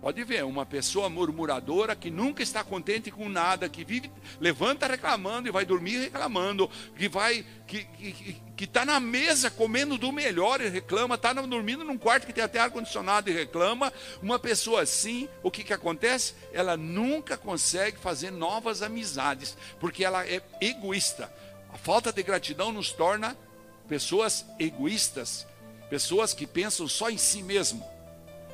[0.00, 5.48] Pode ver, uma pessoa murmuradora que nunca está contente com nada, que vive, levanta reclamando
[5.48, 7.86] e vai dormir reclamando, que vai, que
[8.56, 12.42] que está na mesa comendo do melhor e reclama, está dormindo num quarto que tem
[12.42, 13.92] até ar condicionado e reclama.
[14.22, 16.34] Uma pessoa assim, o que que acontece?
[16.52, 21.30] Ela nunca consegue fazer novas amizades, porque ela é egoísta.
[21.70, 23.36] A falta de gratidão nos torna
[23.86, 25.46] pessoas egoístas,
[25.90, 27.95] pessoas que pensam só em si mesmo.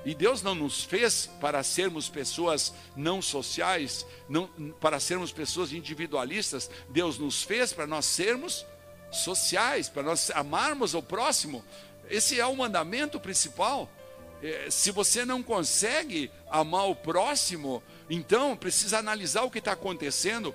[0.04, 4.48] E Deus não nos fez para sermos pessoas não sociais, não,
[4.80, 6.68] para sermos pessoas individualistas.
[6.88, 8.66] Deus nos fez para nós sermos
[9.12, 11.64] sociais, para nós amarmos o próximo.
[12.10, 13.88] Esse é o mandamento principal.
[14.42, 20.52] É, se você não consegue amar o próximo, então precisa analisar o que está acontecendo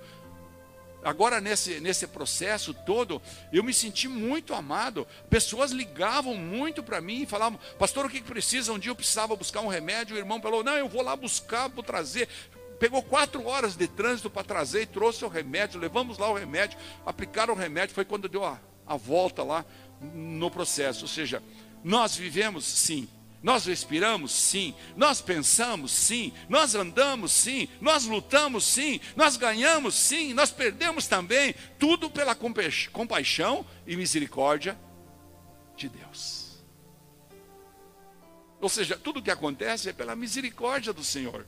[1.08, 5.08] agora nesse, nesse processo todo, eu me senti muito amado.
[5.30, 8.74] Pessoas ligavam muito para mim e falavam, pastor, o que precisa?
[8.74, 11.70] Um dia eu precisava buscar um remédio, o irmão falou, não, eu vou lá buscar,
[11.70, 12.28] vou trazer.
[12.78, 16.78] Pegou quatro horas de trânsito para trazer e trouxe o remédio, levamos lá o remédio,
[17.06, 19.66] aplicaram o remédio, foi quando deu a, a volta lá
[20.14, 21.04] no processo.
[21.04, 21.42] Ou seja,
[21.84, 23.08] nós vivemos sim
[23.48, 24.34] nós respiramos?
[24.34, 24.76] Sim.
[24.98, 25.94] Nós pensamos?
[25.94, 26.34] Sim.
[26.50, 27.32] Nós andamos?
[27.32, 27.70] Sim.
[27.80, 28.66] Nós lutamos?
[28.66, 29.00] Sim.
[29.16, 29.96] Nós ganhamos?
[29.96, 30.34] Sim.
[30.34, 31.56] Nós perdemos também.
[31.80, 34.78] Tudo pela compaixão e misericórdia
[35.78, 36.58] de Deus.
[38.60, 41.48] Ou seja, tudo o que acontece é pela misericórdia do Senhor.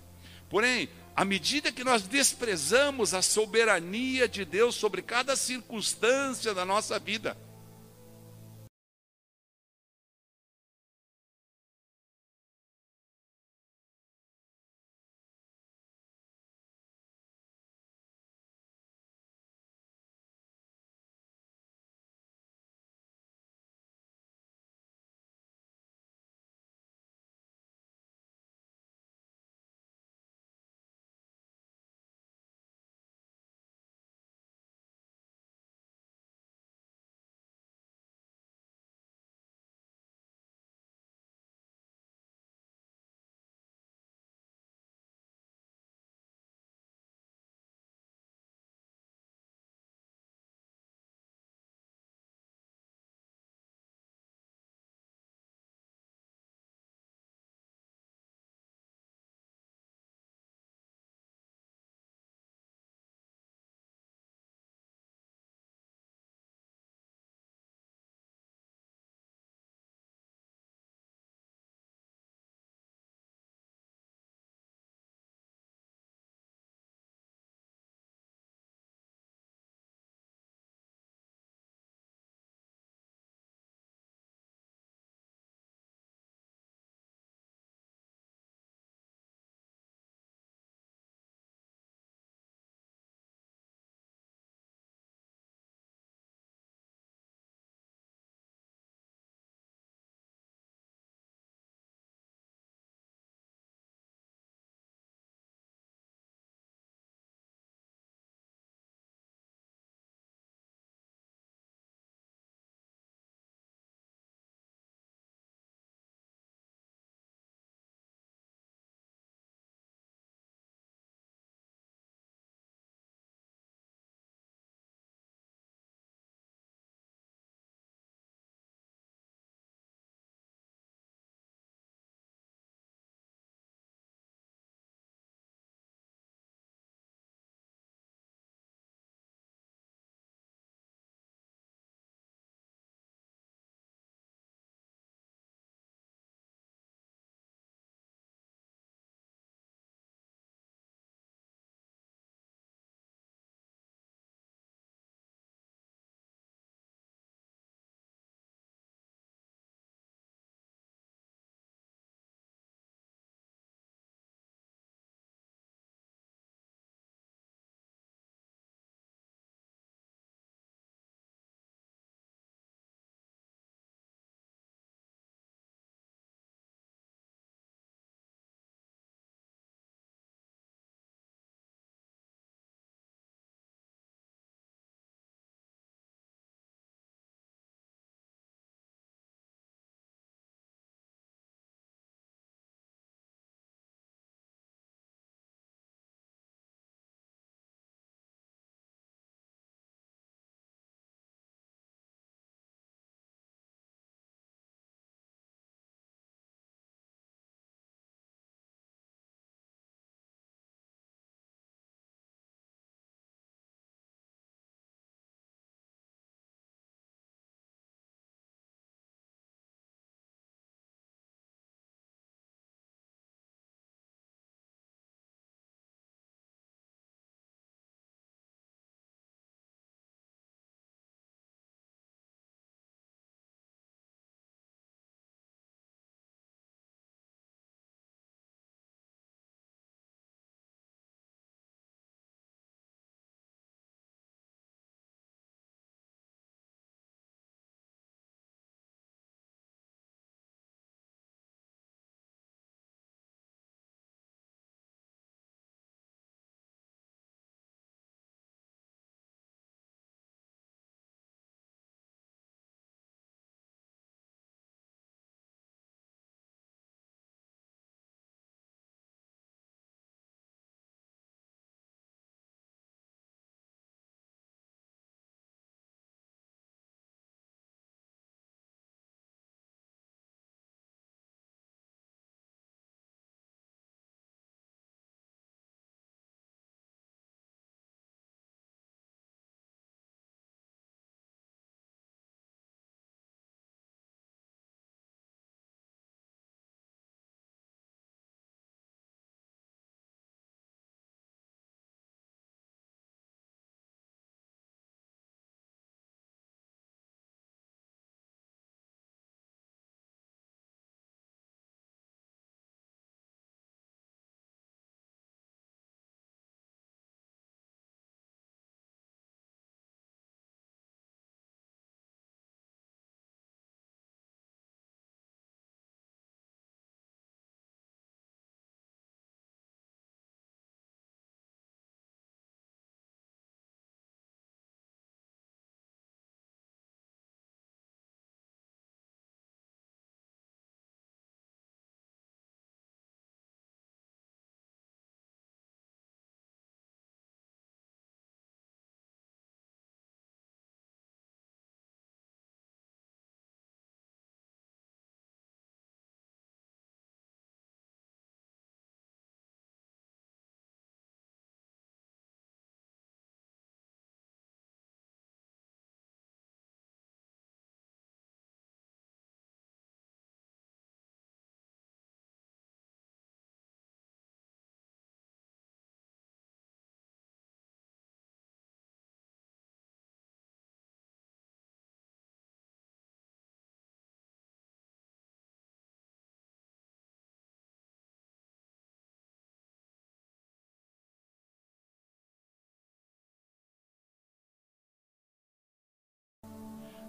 [0.49, 6.97] Porém, à medida que nós desprezamos a soberania de Deus sobre cada circunstância da nossa
[6.97, 7.37] vida,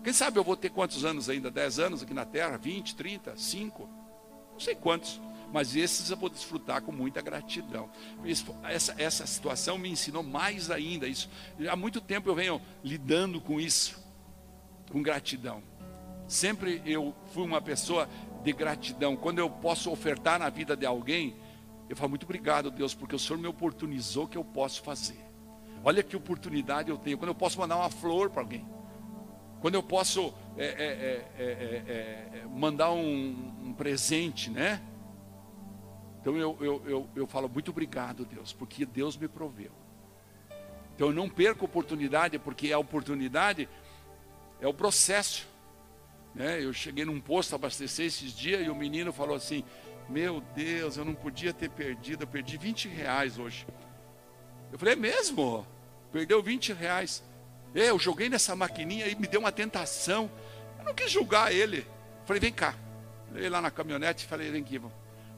[0.02, 1.50] Quem sabe eu vou ter quantos anos ainda?
[1.50, 2.56] 10 anos aqui na Terra?
[2.56, 3.88] 20, 30, 5?
[4.52, 5.20] Não sei quantos.
[5.52, 7.90] Mas esses eu vou desfrutar com muita gratidão.
[8.24, 11.28] Isso, essa, essa situação me ensinou mais ainda isso.
[11.68, 13.98] Há muito tempo eu venho lidando com isso,
[14.90, 15.62] com gratidão.
[16.28, 18.08] Sempre eu fui uma pessoa
[18.44, 19.16] de gratidão.
[19.16, 21.36] Quando eu posso ofertar na vida de alguém,
[21.88, 25.18] eu falo muito obrigado, Deus, porque o Senhor me oportunizou que eu posso fazer.
[25.82, 27.18] Olha que oportunidade eu tenho.
[27.18, 28.64] Quando eu posso mandar uma flor para alguém.
[29.60, 34.82] Quando eu posso é, é, é, mandar um, um, presente, né?
[36.20, 39.72] Então eu, eu, eu, eu falo muito obrigado, Deus, porque Deus me proveu.
[40.94, 43.68] Então eu não perco a oportunidade, porque a oportunidade
[44.60, 45.46] é o processo.
[46.34, 46.62] Né?
[46.62, 49.62] Eu cheguei num posto abastecer esses dias e o menino falou assim:
[50.08, 53.66] Meu Deus, eu não podia ter perdido, eu perdi 20 reais hoje.
[54.72, 55.66] Eu falei: É mesmo?
[56.12, 57.22] Perdeu 20 reais.
[57.74, 60.30] É, eu joguei nessa maquininha e me deu uma tentação.
[60.78, 61.86] Eu não quis julgar ele.
[62.24, 62.74] Falei: Vem cá.
[63.32, 64.80] Lei lá na caminhonete e falei: Vem aqui,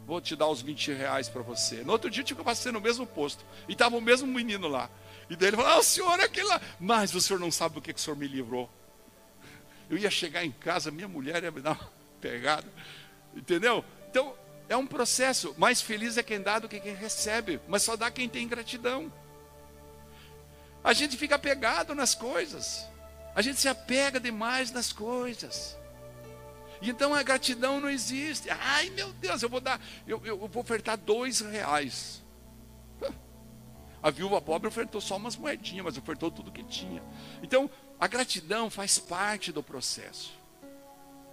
[0.07, 1.83] vou te dar os 20 reais para você.
[1.85, 3.45] No outro dia eu passar no mesmo posto.
[3.69, 4.89] E estava o mesmo menino lá.
[5.29, 6.61] E daí ele falou: Ah, o senhor é aquele lá.
[6.81, 8.71] Mas o senhor não sabe o que, que o senhor me livrou.
[9.91, 12.67] Eu ia chegar em casa, minha mulher ia me dar uma pegada.
[13.35, 13.85] Entendeu?
[14.09, 14.35] Então,
[14.69, 15.55] é um processo.
[15.59, 17.61] Mais feliz é quem dá do que quem recebe.
[17.69, 19.13] Mas só dá quem tem gratidão.
[20.85, 22.89] A gente fica apegado nas coisas.
[23.35, 25.77] A gente se apega demais nas coisas.
[26.83, 28.51] Então a gratidão não existe.
[28.51, 32.23] Ai meu Deus, eu vou dar, eu, eu vou ofertar dois reais.
[34.03, 37.01] A viúva pobre ofertou só umas moedinhas, mas ofertou tudo que tinha.
[37.41, 37.71] Então,
[38.01, 40.42] a gratidão faz parte do processo.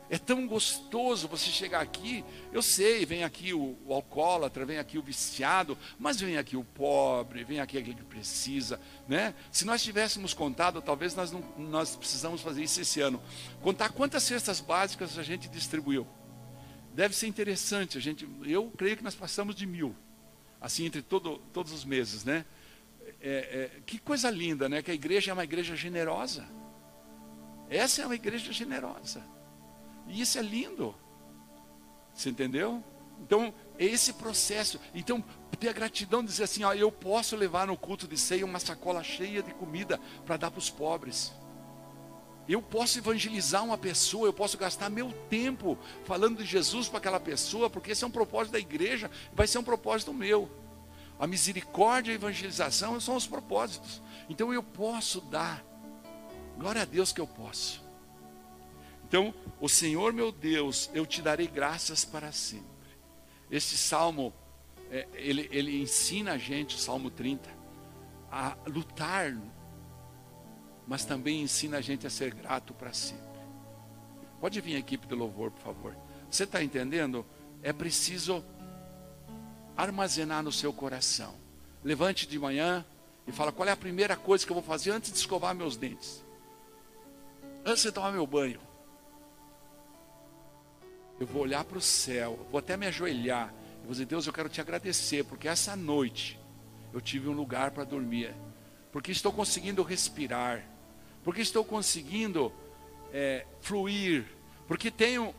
[0.10, 2.26] É tão gostoso você chegar aqui.
[2.52, 6.64] Eu sei, vem aqui o, o, alcoólatra, vem aqui o viciado, mas vem aqui o
[6.64, 9.36] pobre, vem aqui aquele que precisa, né?
[9.52, 13.22] Se nós tivéssemos contado, talvez nós não, nós precisamos fazer isso esse ano.
[13.62, 16.08] Contar quantas cestas básicas a gente distribuiu.
[16.96, 17.96] Deve ser interessante.
[17.96, 19.96] A gente, eu creio que nós passamos de mil,
[20.60, 22.46] assim entre todo, todos os meses, né?
[23.22, 24.82] É, é, que coisa linda, né?
[24.82, 26.48] Que a igreja é uma igreja generosa.
[27.70, 29.24] Essa é uma igreja generosa.
[30.10, 30.94] E isso é lindo.
[32.14, 32.84] Você entendeu?
[33.22, 34.80] Então, é esse processo.
[34.94, 35.24] Então,
[35.60, 38.60] ter a gratidão de dizer assim: ó, eu posso levar no culto de ceia uma
[38.60, 41.32] sacola cheia de comida para dar para os pobres.
[42.48, 47.20] Eu posso evangelizar uma pessoa, eu posso gastar meu tempo falando de Jesus para aquela
[47.20, 50.50] pessoa, porque esse é um propósito da igreja, vai ser um propósito meu.
[51.20, 54.02] A misericórdia e a evangelização são os propósitos.
[54.28, 55.64] Então eu posso dar
[56.60, 57.82] Glória a Deus que eu posso.
[59.10, 62.70] Então, o Senhor meu Deus, eu te darei graças para sempre.
[63.50, 64.32] Esse salmo,
[64.92, 67.50] é, ele, ele ensina a gente, o Salmo 30,
[68.32, 69.36] a lutar,
[70.88, 73.26] mas também ensina a gente a ser grato para sempre.
[74.40, 75.98] Pode vir a equipe do louvor, por favor.
[76.30, 77.26] Você está entendendo?
[77.64, 78.46] É preciso
[79.76, 81.34] armazenar no seu coração.
[81.84, 82.86] Levante de manhã
[83.26, 85.76] e fala: qual é a primeira coisa que eu vou fazer antes de escovar meus
[85.76, 86.24] dentes?
[87.66, 88.69] Antes de tomar meu banho,
[91.20, 94.34] eu vou olhar para o céu, vou até me ajoelhar e vou dizer: Deus, eu
[94.34, 96.40] quero te agradecer, porque essa noite
[96.94, 98.34] eu tive um lugar para dormir,
[98.92, 100.64] porque estou conseguindo respirar,
[101.24, 102.52] porque estou conseguindo
[103.14, 104.26] é, fluir,
[104.68, 105.36] porque tenho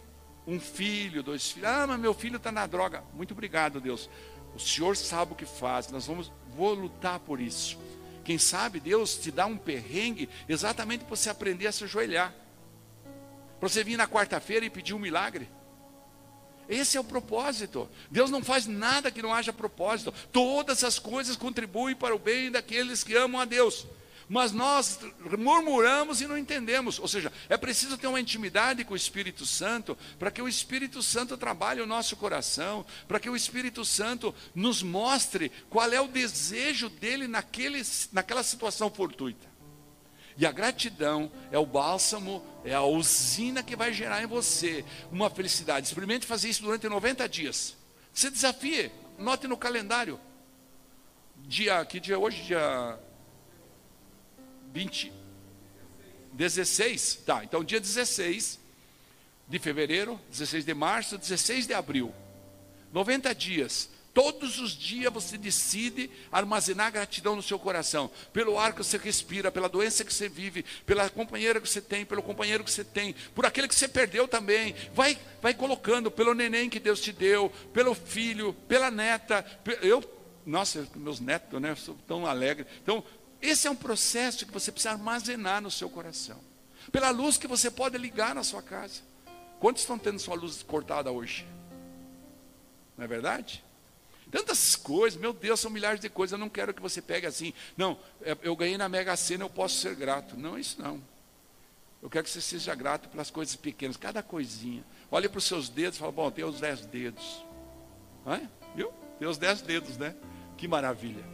[0.47, 1.69] um filho, dois filhos.
[1.69, 3.03] Ah, mas meu filho está na droga.
[3.15, 4.09] Muito obrigado, Deus.
[4.55, 5.91] O Senhor sabe o que faz.
[5.91, 7.79] Nós vamos, vou lutar por isso.
[8.25, 12.35] Quem sabe Deus te dá um perrengue exatamente para você aprender a se ajoelhar.
[13.59, 15.49] Para você vir na quarta-feira e pedir um milagre.
[16.71, 17.89] Esse é o propósito.
[18.11, 20.15] Deus não faz nada que não haja propósito.
[20.33, 23.87] Todas as coisas contribuem para o bem daqueles que amam a Deus
[24.31, 25.01] mas nós
[25.37, 27.01] murmuramos e não entendemos.
[27.01, 31.03] Ou seja, é preciso ter uma intimidade com o Espírito Santo para que o Espírito
[31.03, 36.07] Santo trabalhe o nosso coração, para que o Espírito Santo nos mostre qual é o
[36.07, 39.51] desejo dele naquele, naquela situação fortuita.
[40.37, 45.29] E a gratidão é o bálsamo, é a usina que vai gerar em você uma
[45.29, 45.87] felicidade.
[45.87, 47.77] Experimente fazer isso durante 90 dias.
[48.13, 50.19] Você desafie, note no calendário.
[51.37, 52.43] Dia, que dia é hoje?
[52.43, 52.99] Dia
[54.73, 55.13] 20,
[56.33, 58.61] 16, tá, então dia 16
[59.49, 62.15] de fevereiro, 16 de março, 16 de abril,
[62.93, 68.79] 90 dias, todos os dias você decide armazenar gratidão no seu coração, pelo ar que
[68.83, 72.71] você respira, pela doença que você vive, pela companheira que você tem, pelo companheiro que
[72.71, 77.01] você tem, por aquele que você perdeu também, vai, vai colocando, pelo neném que Deus
[77.01, 79.45] te deu, pelo filho, pela neta,
[79.83, 80.03] eu,
[80.45, 83.05] nossa, meus netos, né, sou tão alegre, então
[83.41, 86.39] esse é um processo que você precisa armazenar no seu coração.
[86.91, 89.03] pela luz que você pode ligar na sua casa.
[89.61, 91.47] Quantos estão tendo sua luz cortada hoje?
[92.97, 93.63] Não é verdade?
[94.31, 96.33] Tantas coisas, meu Deus, são milhares de coisas.
[96.33, 97.53] Eu não quero que você pegue assim.
[97.77, 100.37] Não, é, eu ganhei na Mega Sena, eu posso ser grato.
[100.37, 101.01] Não, isso não.
[102.03, 104.85] Eu quero que você seja grato pelas coisas pequenas, cada coisinha.
[105.11, 107.45] Olhe para os seus dedos e fala, bom, tem os dez dedos.
[108.27, 108.47] É?
[108.75, 108.93] Viu?
[109.19, 110.15] Tem os dez dedos, né?
[110.57, 111.25] Que maravilha.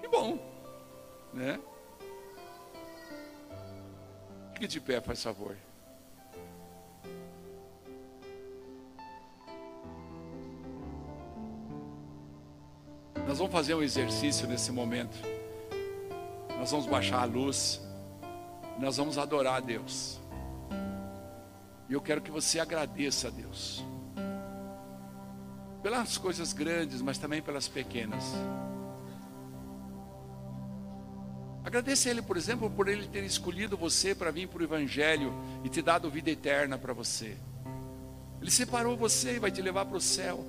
[0.00, 0.38] Que bom.
[1.32, 1.58] Né?
[4.54, 5.56] Fique de pé, faz favor.
[13.32, 15.16] Nós vamos fazer um exercício nesse momento.
[16.58, 17.80] Nós vamos baixar a luz.
[18.78, 20.20] Nós vamos adorar a Deus.
[21.88, 23.82] E eu quero que você agradeça a Deus.
[25.82, 28.22] Pelas coisas grandes, mas também pelas pequenas.
[31.64, 35.32] Agradeça a Ele, por exemplo, por Ele ter escolhido você para vir para o Evangelho
[35.64, 37.34] e te dado vida eterna para você.
[38.42, 40.44] Ele separou você e vai te levar para o céu.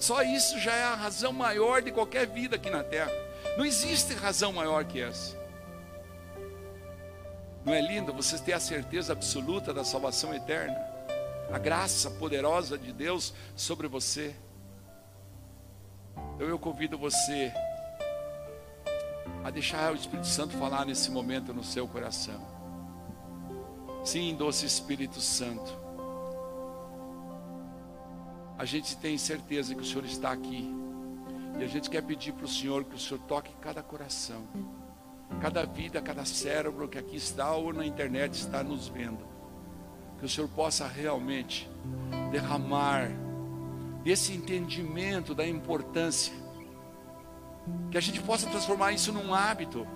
[0.00, 3.12] Só isso já é a razão maior de qualquer vida aqui na terra.
[3.58, 5.38] Não existe razão maior que essa.
[7.62, 10.78] Não é lindo você ter a certeza absoluta da salvação eterna?
[11.52, 14.34] A graça poderosa de Deus sobre você.
[16.34, 17.52] Então eu convido você
[19.44, 22.40] a deixar o Espírito Santo falar nesse momento no seu coração.
[24.02, 25.79] Sim, doce Espírito Santo.
[28.60, 30.70] A gente tem certeza que o Senhor está aqui.
[31.58, 34.46] E a gente quer pedir para o Senhor que o Senhor toque cada coração,
[35.40, 39.26] cada vida, cada cérebro que aqui está ou na internet está nos vendo.
[40.18, 41.70] Que o Senhor possa realmente
[42.30, 43.10] derramar
[44.04, 46.34] esse entendimento da importância
[47.90, 49.88] que a gente possa transformar isso num hábito,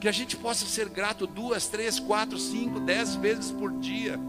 [0.00, 4.20] que a gente possa ser grato duas, três, quatro, cinco, dez vezes por dia,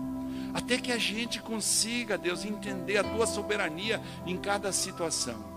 [0.54, 5.54] até que a gente consiga, Deus, entender a tua soberania em cada situação.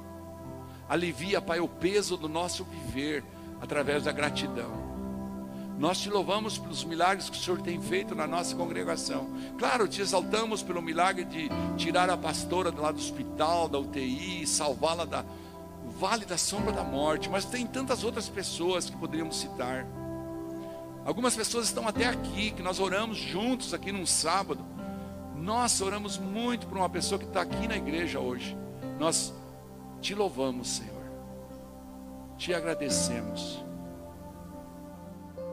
[0.89, 3.25] Alivia, Pai, o peso do nosso viver
[3.61, 4.87] através da gratidão.
[5.79, 9.29] Nós te louvamos pelos milagres que o Senhor tem feito na nossa congregação.
[9.59, 15.05] Claro, te exaltamos pelo milagre de tirar a pastora lá do hospital, da UTI, salvá-la
[15.05, 15.23] da,
[15.99, 19.87] vale da sombra da morte, mas tem tantas outras pessoas que poderíamos citar.
[21.05, 24.65] Algumas pessoas estão até aqui, que nós oramos juntos aqui num sábado.
[25.37, 28.57] Nós oramos muito por uma pessoa que está aqui na igreja hoje.
[28.99, 29.32] Nós
[30.01, 31.05] te louvamos, Senhor.
[32.37, 33.64] Te agradecemos.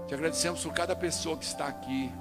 [0.08, 2.12] Te agradecemos por cada pessoa que está aqui.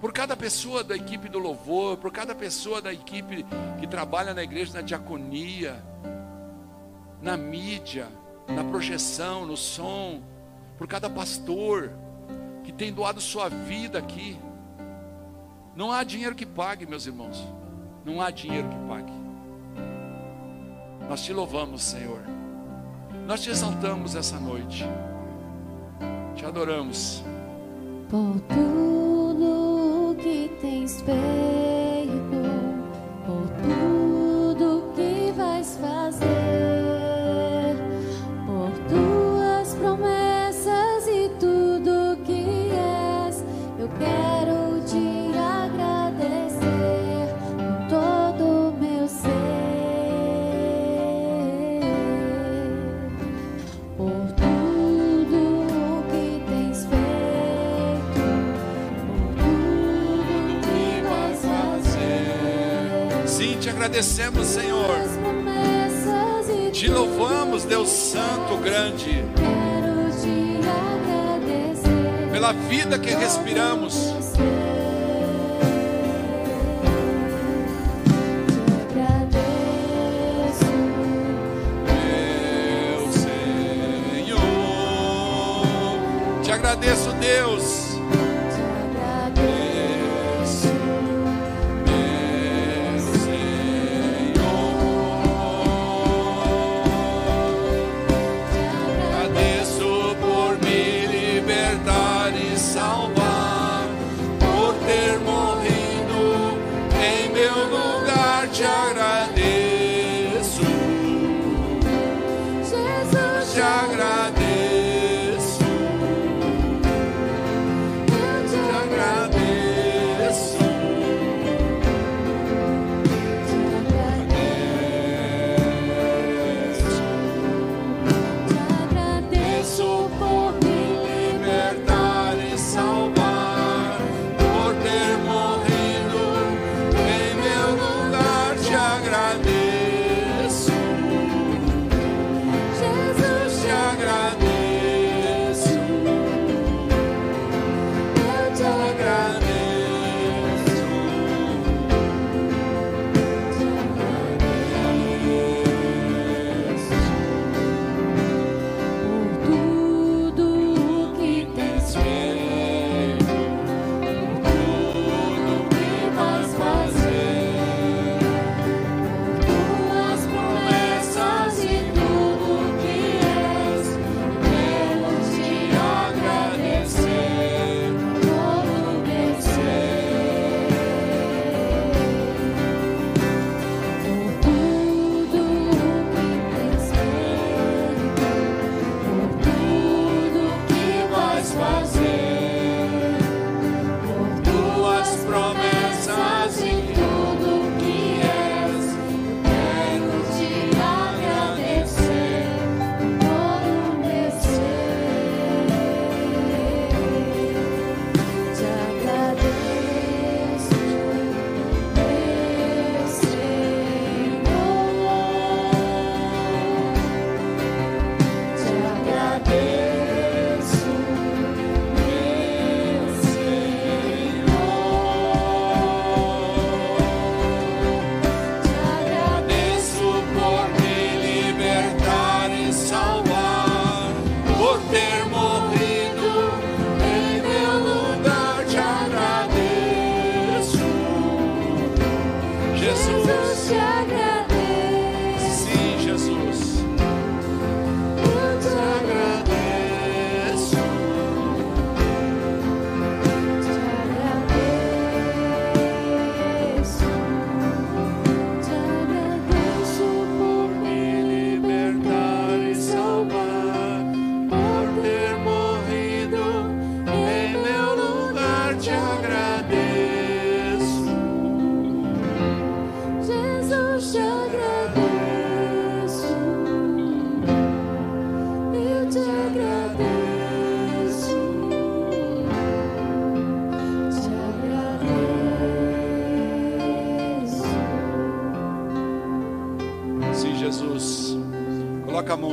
[0.00, 3.46] Por cada pessoa da equipe do louvor, por cada pessoa da equipe
[3.80, 5.82] que trabalha na igreja na diaconia
[7.24, 8.06] na mídia,
[8.46, 10.20] na projeção, no som,
[10.76, 11.90] por cada pastor
[12.62, 14.38] que tem doado sua vida aqui.
[15.76, 17.44] Não há dinheiro que pague, meus irmãos.
[18.04, 19.12] Não há dinheiro que pague.
[21.08, 22.20] Nós te louvamos, Senhor.
[23.26, 24.84] Nós te exaltamos essa noite.
[26.36, 27.22] Te adoramos.
[28.08, 32.12] Por tudo que tens feito,
[33.26, 33.93] por tudo
[63.94, 64.96] agradecemos, Senhor.
[66.72, 69.24] Te louvamos, Deus Santo, grande.
[72.32, 73.94] Pela vida que respiramos.
[81.86, 84.40] Meu Senhor,
[86.42, 87.83] te agradeço, Deus.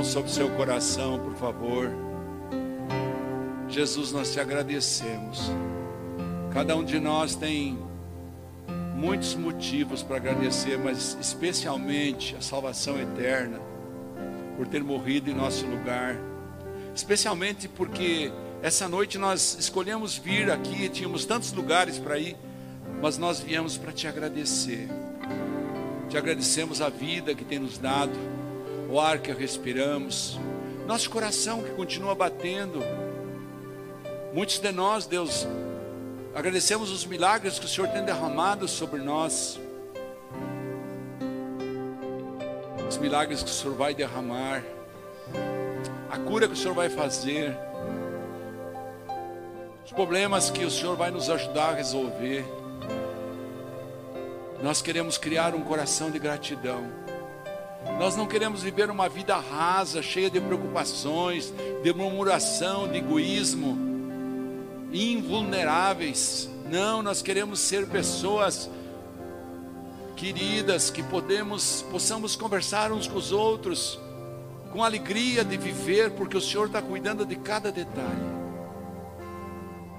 [0.02, 1.92] Mão sobre o seu coração, por favor.
[3.70, 5.52] Jesus, nós te agradecemos.
[6.52, 7.78] Cada um de nós tem
[8.96, 13.60] muitos motivos para agradecer, mas especialmente a salvação eterna,
[14.58, 16.18] por ter morrido em nosso lugar.
[16.96, 18.32] Especialmente porque
[18.64, 22.36] essa noite nós escolhemos vir aqui, tínhamos tantos lugares para ir,
[23.00, 24.90] mas nós viemos para te agradecer.
[26.10, 28.41] Te agradecemos a vida que tem nos dado,
[28.92, 30.38] o ar que respiramos,
[30.86, 32.80] nosso coração que continua batendo.
[34.34, 35.48] Muitos de nós, Deus,
[36.36, 39.58] agradecemos os milagres que o Senhor tem derramado sobre nós.
[42.90, 44.62] Os milagres que o Senhor vai derramar,
[46.10, 47.58] a cura que o Senhor vai fazer,
[49.86, 52.44] os problemas que o Senhor vai nos ajudar a resolver.
[54.62, 57.01] Nós queremos criar um coração de gratidão.
[58.02, 63.78] Nós não queremos viver uma vida rasa, cheia de preocupações, de murmuração, de egoísmo,
[64.92, 66.50] invulneráveis.
[66.68, 68.68] Não, nós queremos ser pessoas
[70.16, 74.00] queridas, que podemos, possamos conversar uns com os outros,
[74.72, 78.32] com alegria de viver, porque o Senhor está cuidando de cada detalhe.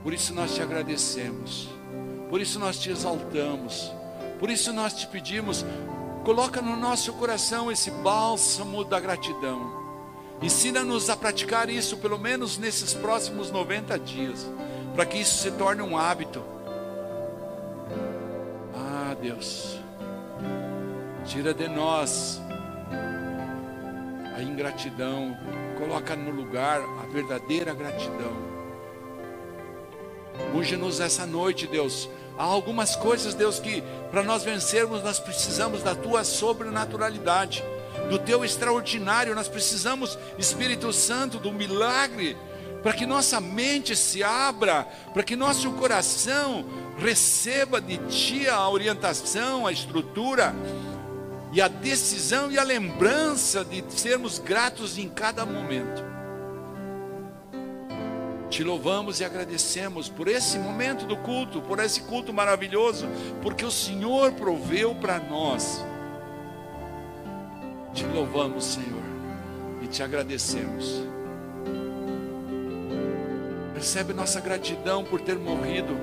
[0.03, 1.69] Por isso nós te agradecemos,
[2.29, 3.93] por isso nós te exaltamos,
[4.41, 5.65] por isso nós te pedimos,
[6.25, 9.83] coloca no nosso coração esse bálsamo da gratidão.
[10.41, 14.51] Ensina-nos a praticar isso pelo menos nesses próximos 90 dias,
[14.95, 16.43] para que isso se torne um hábito.
[18.75, 19.79] Ah, Deus,
[21.25, 22.41] tira de nós
[24.37, 25.37] a ingratidão,
[25.79, 28.53] coloca no lugar a verdadeira gratidão.
[30.55, 32.09] Unge-nos essa noite, Deus.
[32.43, 37.63] Há algumas coisas, Deus, que para nós vencermos nós precisamos da tua sobrenaturalidade,
[38.11, 39.33] do teu extraordinário.
[39.33, 42.37] Nós precisamos, Espírito Santo, do milagre,
[42.83, 46.65] para que nossa mente se abra, para que nosso coração
[46.99, 50.53] receba de ti a orientação, a estrutura
[51.53, 56.03] e a decisão e a lembrança de sermos gratos em cada momento.
[58.53, 63.09] Te louvamos e agradecemos por esse momento do culto, por esse culto maravilhoso,
[63.41, 65.83] porque o Senhor proveu para nós.
[67.95, 69.03] Te louvamos, Senhor,
[69.81, 71.03] e te agradecemos.
[73.75, 75.97] Recebe nossa gratidão por ter morrido,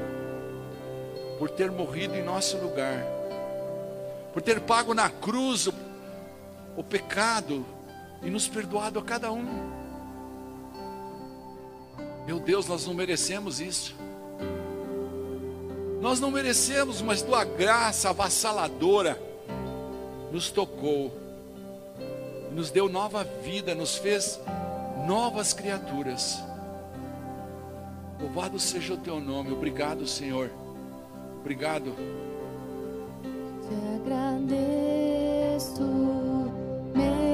[1.37, 3.05] por ter morrido em nosso lugar,
[4.33, 5.73] por ter pago na cruz o,
[6.75, 7.63] o pecado
[8.23, 9.78] e nos perdoado a cada um.
[12.30, 13.95] Meu Deus, nós não merecemos isso.
[15.99, 19.19] Nós não merecemos, mas tua graça avassaladora
[20.32, 21.11] nos tocou,
[22.51, 24.39] nos deu nova vida, nos fez
[25.07, 26.38] novas criaturas.
[28.21, 30.51] Louvado seja o teu nome, obrigado, Senhor.
[31.39, 31.95] Obrigado.
[33.63, 33.73] Te
[34.05, 35.82] agradeço,
[36.93, 37.28] meu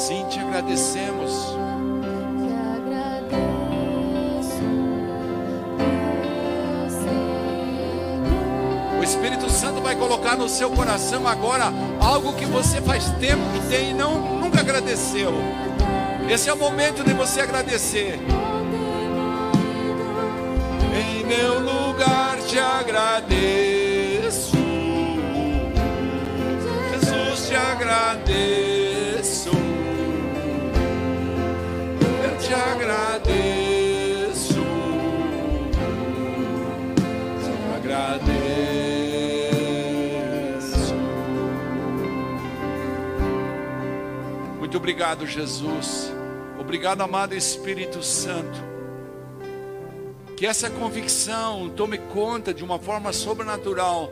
[0.00, 1.30] Sim, te agradecemos.
[8.98, 11.66] O Espírito Santo vai colocar no seu coração agora
[12.00, 15.34] algo que você faz tempo que tem e não, nunca agradeceu.
[16.30, 18.18] Esse é o momento de você agradecer.
[20.96, 24.56] Em meu lugar te agradeço.
[26.90, 28.69] Jesus te agradeço.
[44.90, 46.12] Obrigado, Jesus.
[46.58, 48.58] Obrigado, amado Espírito Santo
[50.36, 54.10] Que essa convicção tome conta de uma forma sobrenatural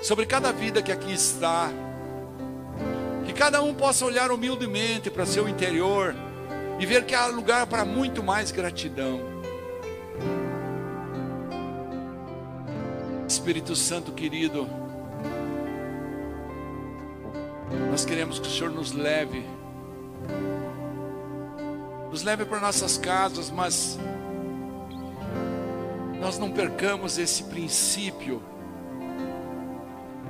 [0.00, 1.72] sobre cada vida que aqui está.
[3.26, 6.14] Que cada um possa olhar humildemente para seu interior
[6.78, 9.18] e ver que há lugar para muito mais gratidão.
[13.26, 14.68] Espírito Santo querido,
[17.90, 19.44] nós queremos que o Senhor nos leve,
[22.10, 23.98] nos leve para nossas casas, mas
[26.20, 28.42] nós não percamos esse princípio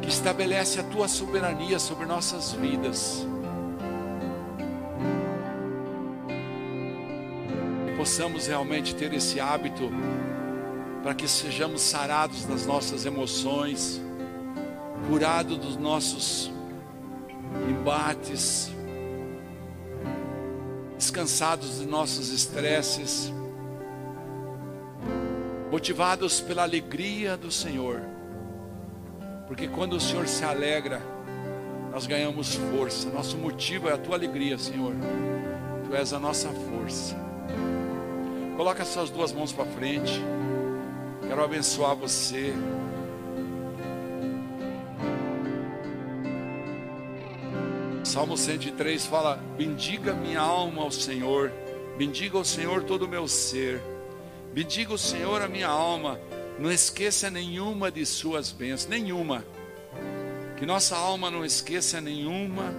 [0.01, 3.27] que estabelece a tua soberania sobre nossas vidas.
[7.87, 9.91] Que possamos realmente ter esse hábito
[11.03, 14.01] para que sejamos sarados das nossas emoções,
[15.07, 16.51] curados dos nossos
[17.69, 18.74] embates,
[21.05, 23.31] descansados de nossos estresses,
[25.71, 28.01] motivados pela alegria do Senhor,
[29.47, 31.03] porque quando o Senhor se alegra,
[31.93, 33.11] nós ganhamos força.
[33.11, 34.95] Nosso motivo é a tua alegria, Senhor.
[35.87, 37.15] Tu és a nossa força.
[38.57, 40.23] Coloca suas duas mãos para frente.
[41.29, 42.55] Quero abençoar você.
[48.15, 51.51] Salmo 103 fala: Bendiga minha alma ao Senhor,
[51.99, 53.83] bendiga o Senhor todo o meu ser,
[54.53, 56.21] bendiga o Senhor a minha alma,
[56.57, 59.45] não esqueça nenhuma de suas bênçãos, nenhuma,
[60.57, 62.73] que nossa alma não esqueça nenhuma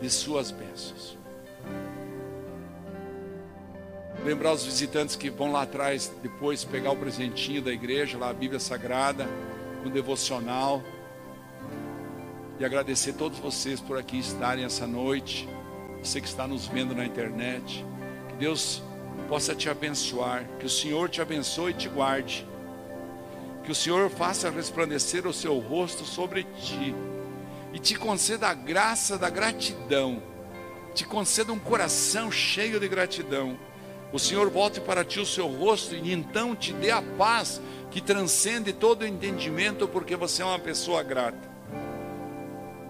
[0.00, 1.18] de suas bênçãos.
[4.24, 8.32] Lembrar os visitantes que vão lá atrás, depois pegar o presentinho da igreja, lá a
[8.32, 9.28] Bíblia Sagrada,
[9.84, 10.84] um devocional
[12.58, 15.48] e agradecer a todos vocês por aqui estarem essa noite.
[16.02, 17.86] Você que está nos vendo na internet.
[18.28, 18.82] Que Deus
[19.28, 20.44] possa te abençoar.
[20.58, 22.44] Que o Senhor te abençoe e te guarde.
[23.62, 26.94] Que o Senhor faça resplandecer o seu rosto sobre ti.
[27.72, 30.20] E te conceda a graça da gratidão.
[30.94, 33.56] Te conceda um coração cheio de gratidão.
[34.12, 38.00] O Senhor volte para ti o seu rosto e então te dê a paz que
[38.00, 41.57] transcende todo o entendimento, porque você é uma pessoa grata.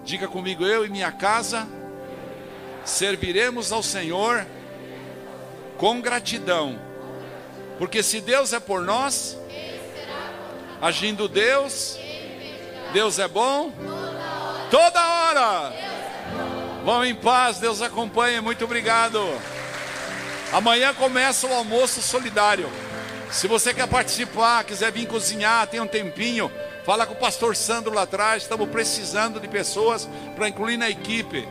[0.08, 1.68] Diga comigo, eu e minha casa
[2.82, 4.46] serviremos ao Senhor
[5.76, 6.80] com gratidão.
[7.76, 9.36] Porque se Deus é por nós,
[10.80, 11.98] agindo Deus,
[12.90, 13.70] Deus é bom
[14.70, 15.74] toda hora.
[16.86, 18.40] Vão em paz, Deus acompanhe.
[18.40, 19.20] Muito obrigado.
[20.50, 22.70] Amanhã começa o almoço solidário.
[23.30, 26.50] Se você quer participar, quiser vir cozinhar, tem um tempinho,
[26.84, 28.42] fala com o pastor Sandro lá atrás.
[28.42, 31.46] Estamos precisando de pessoas para incluir na equipe.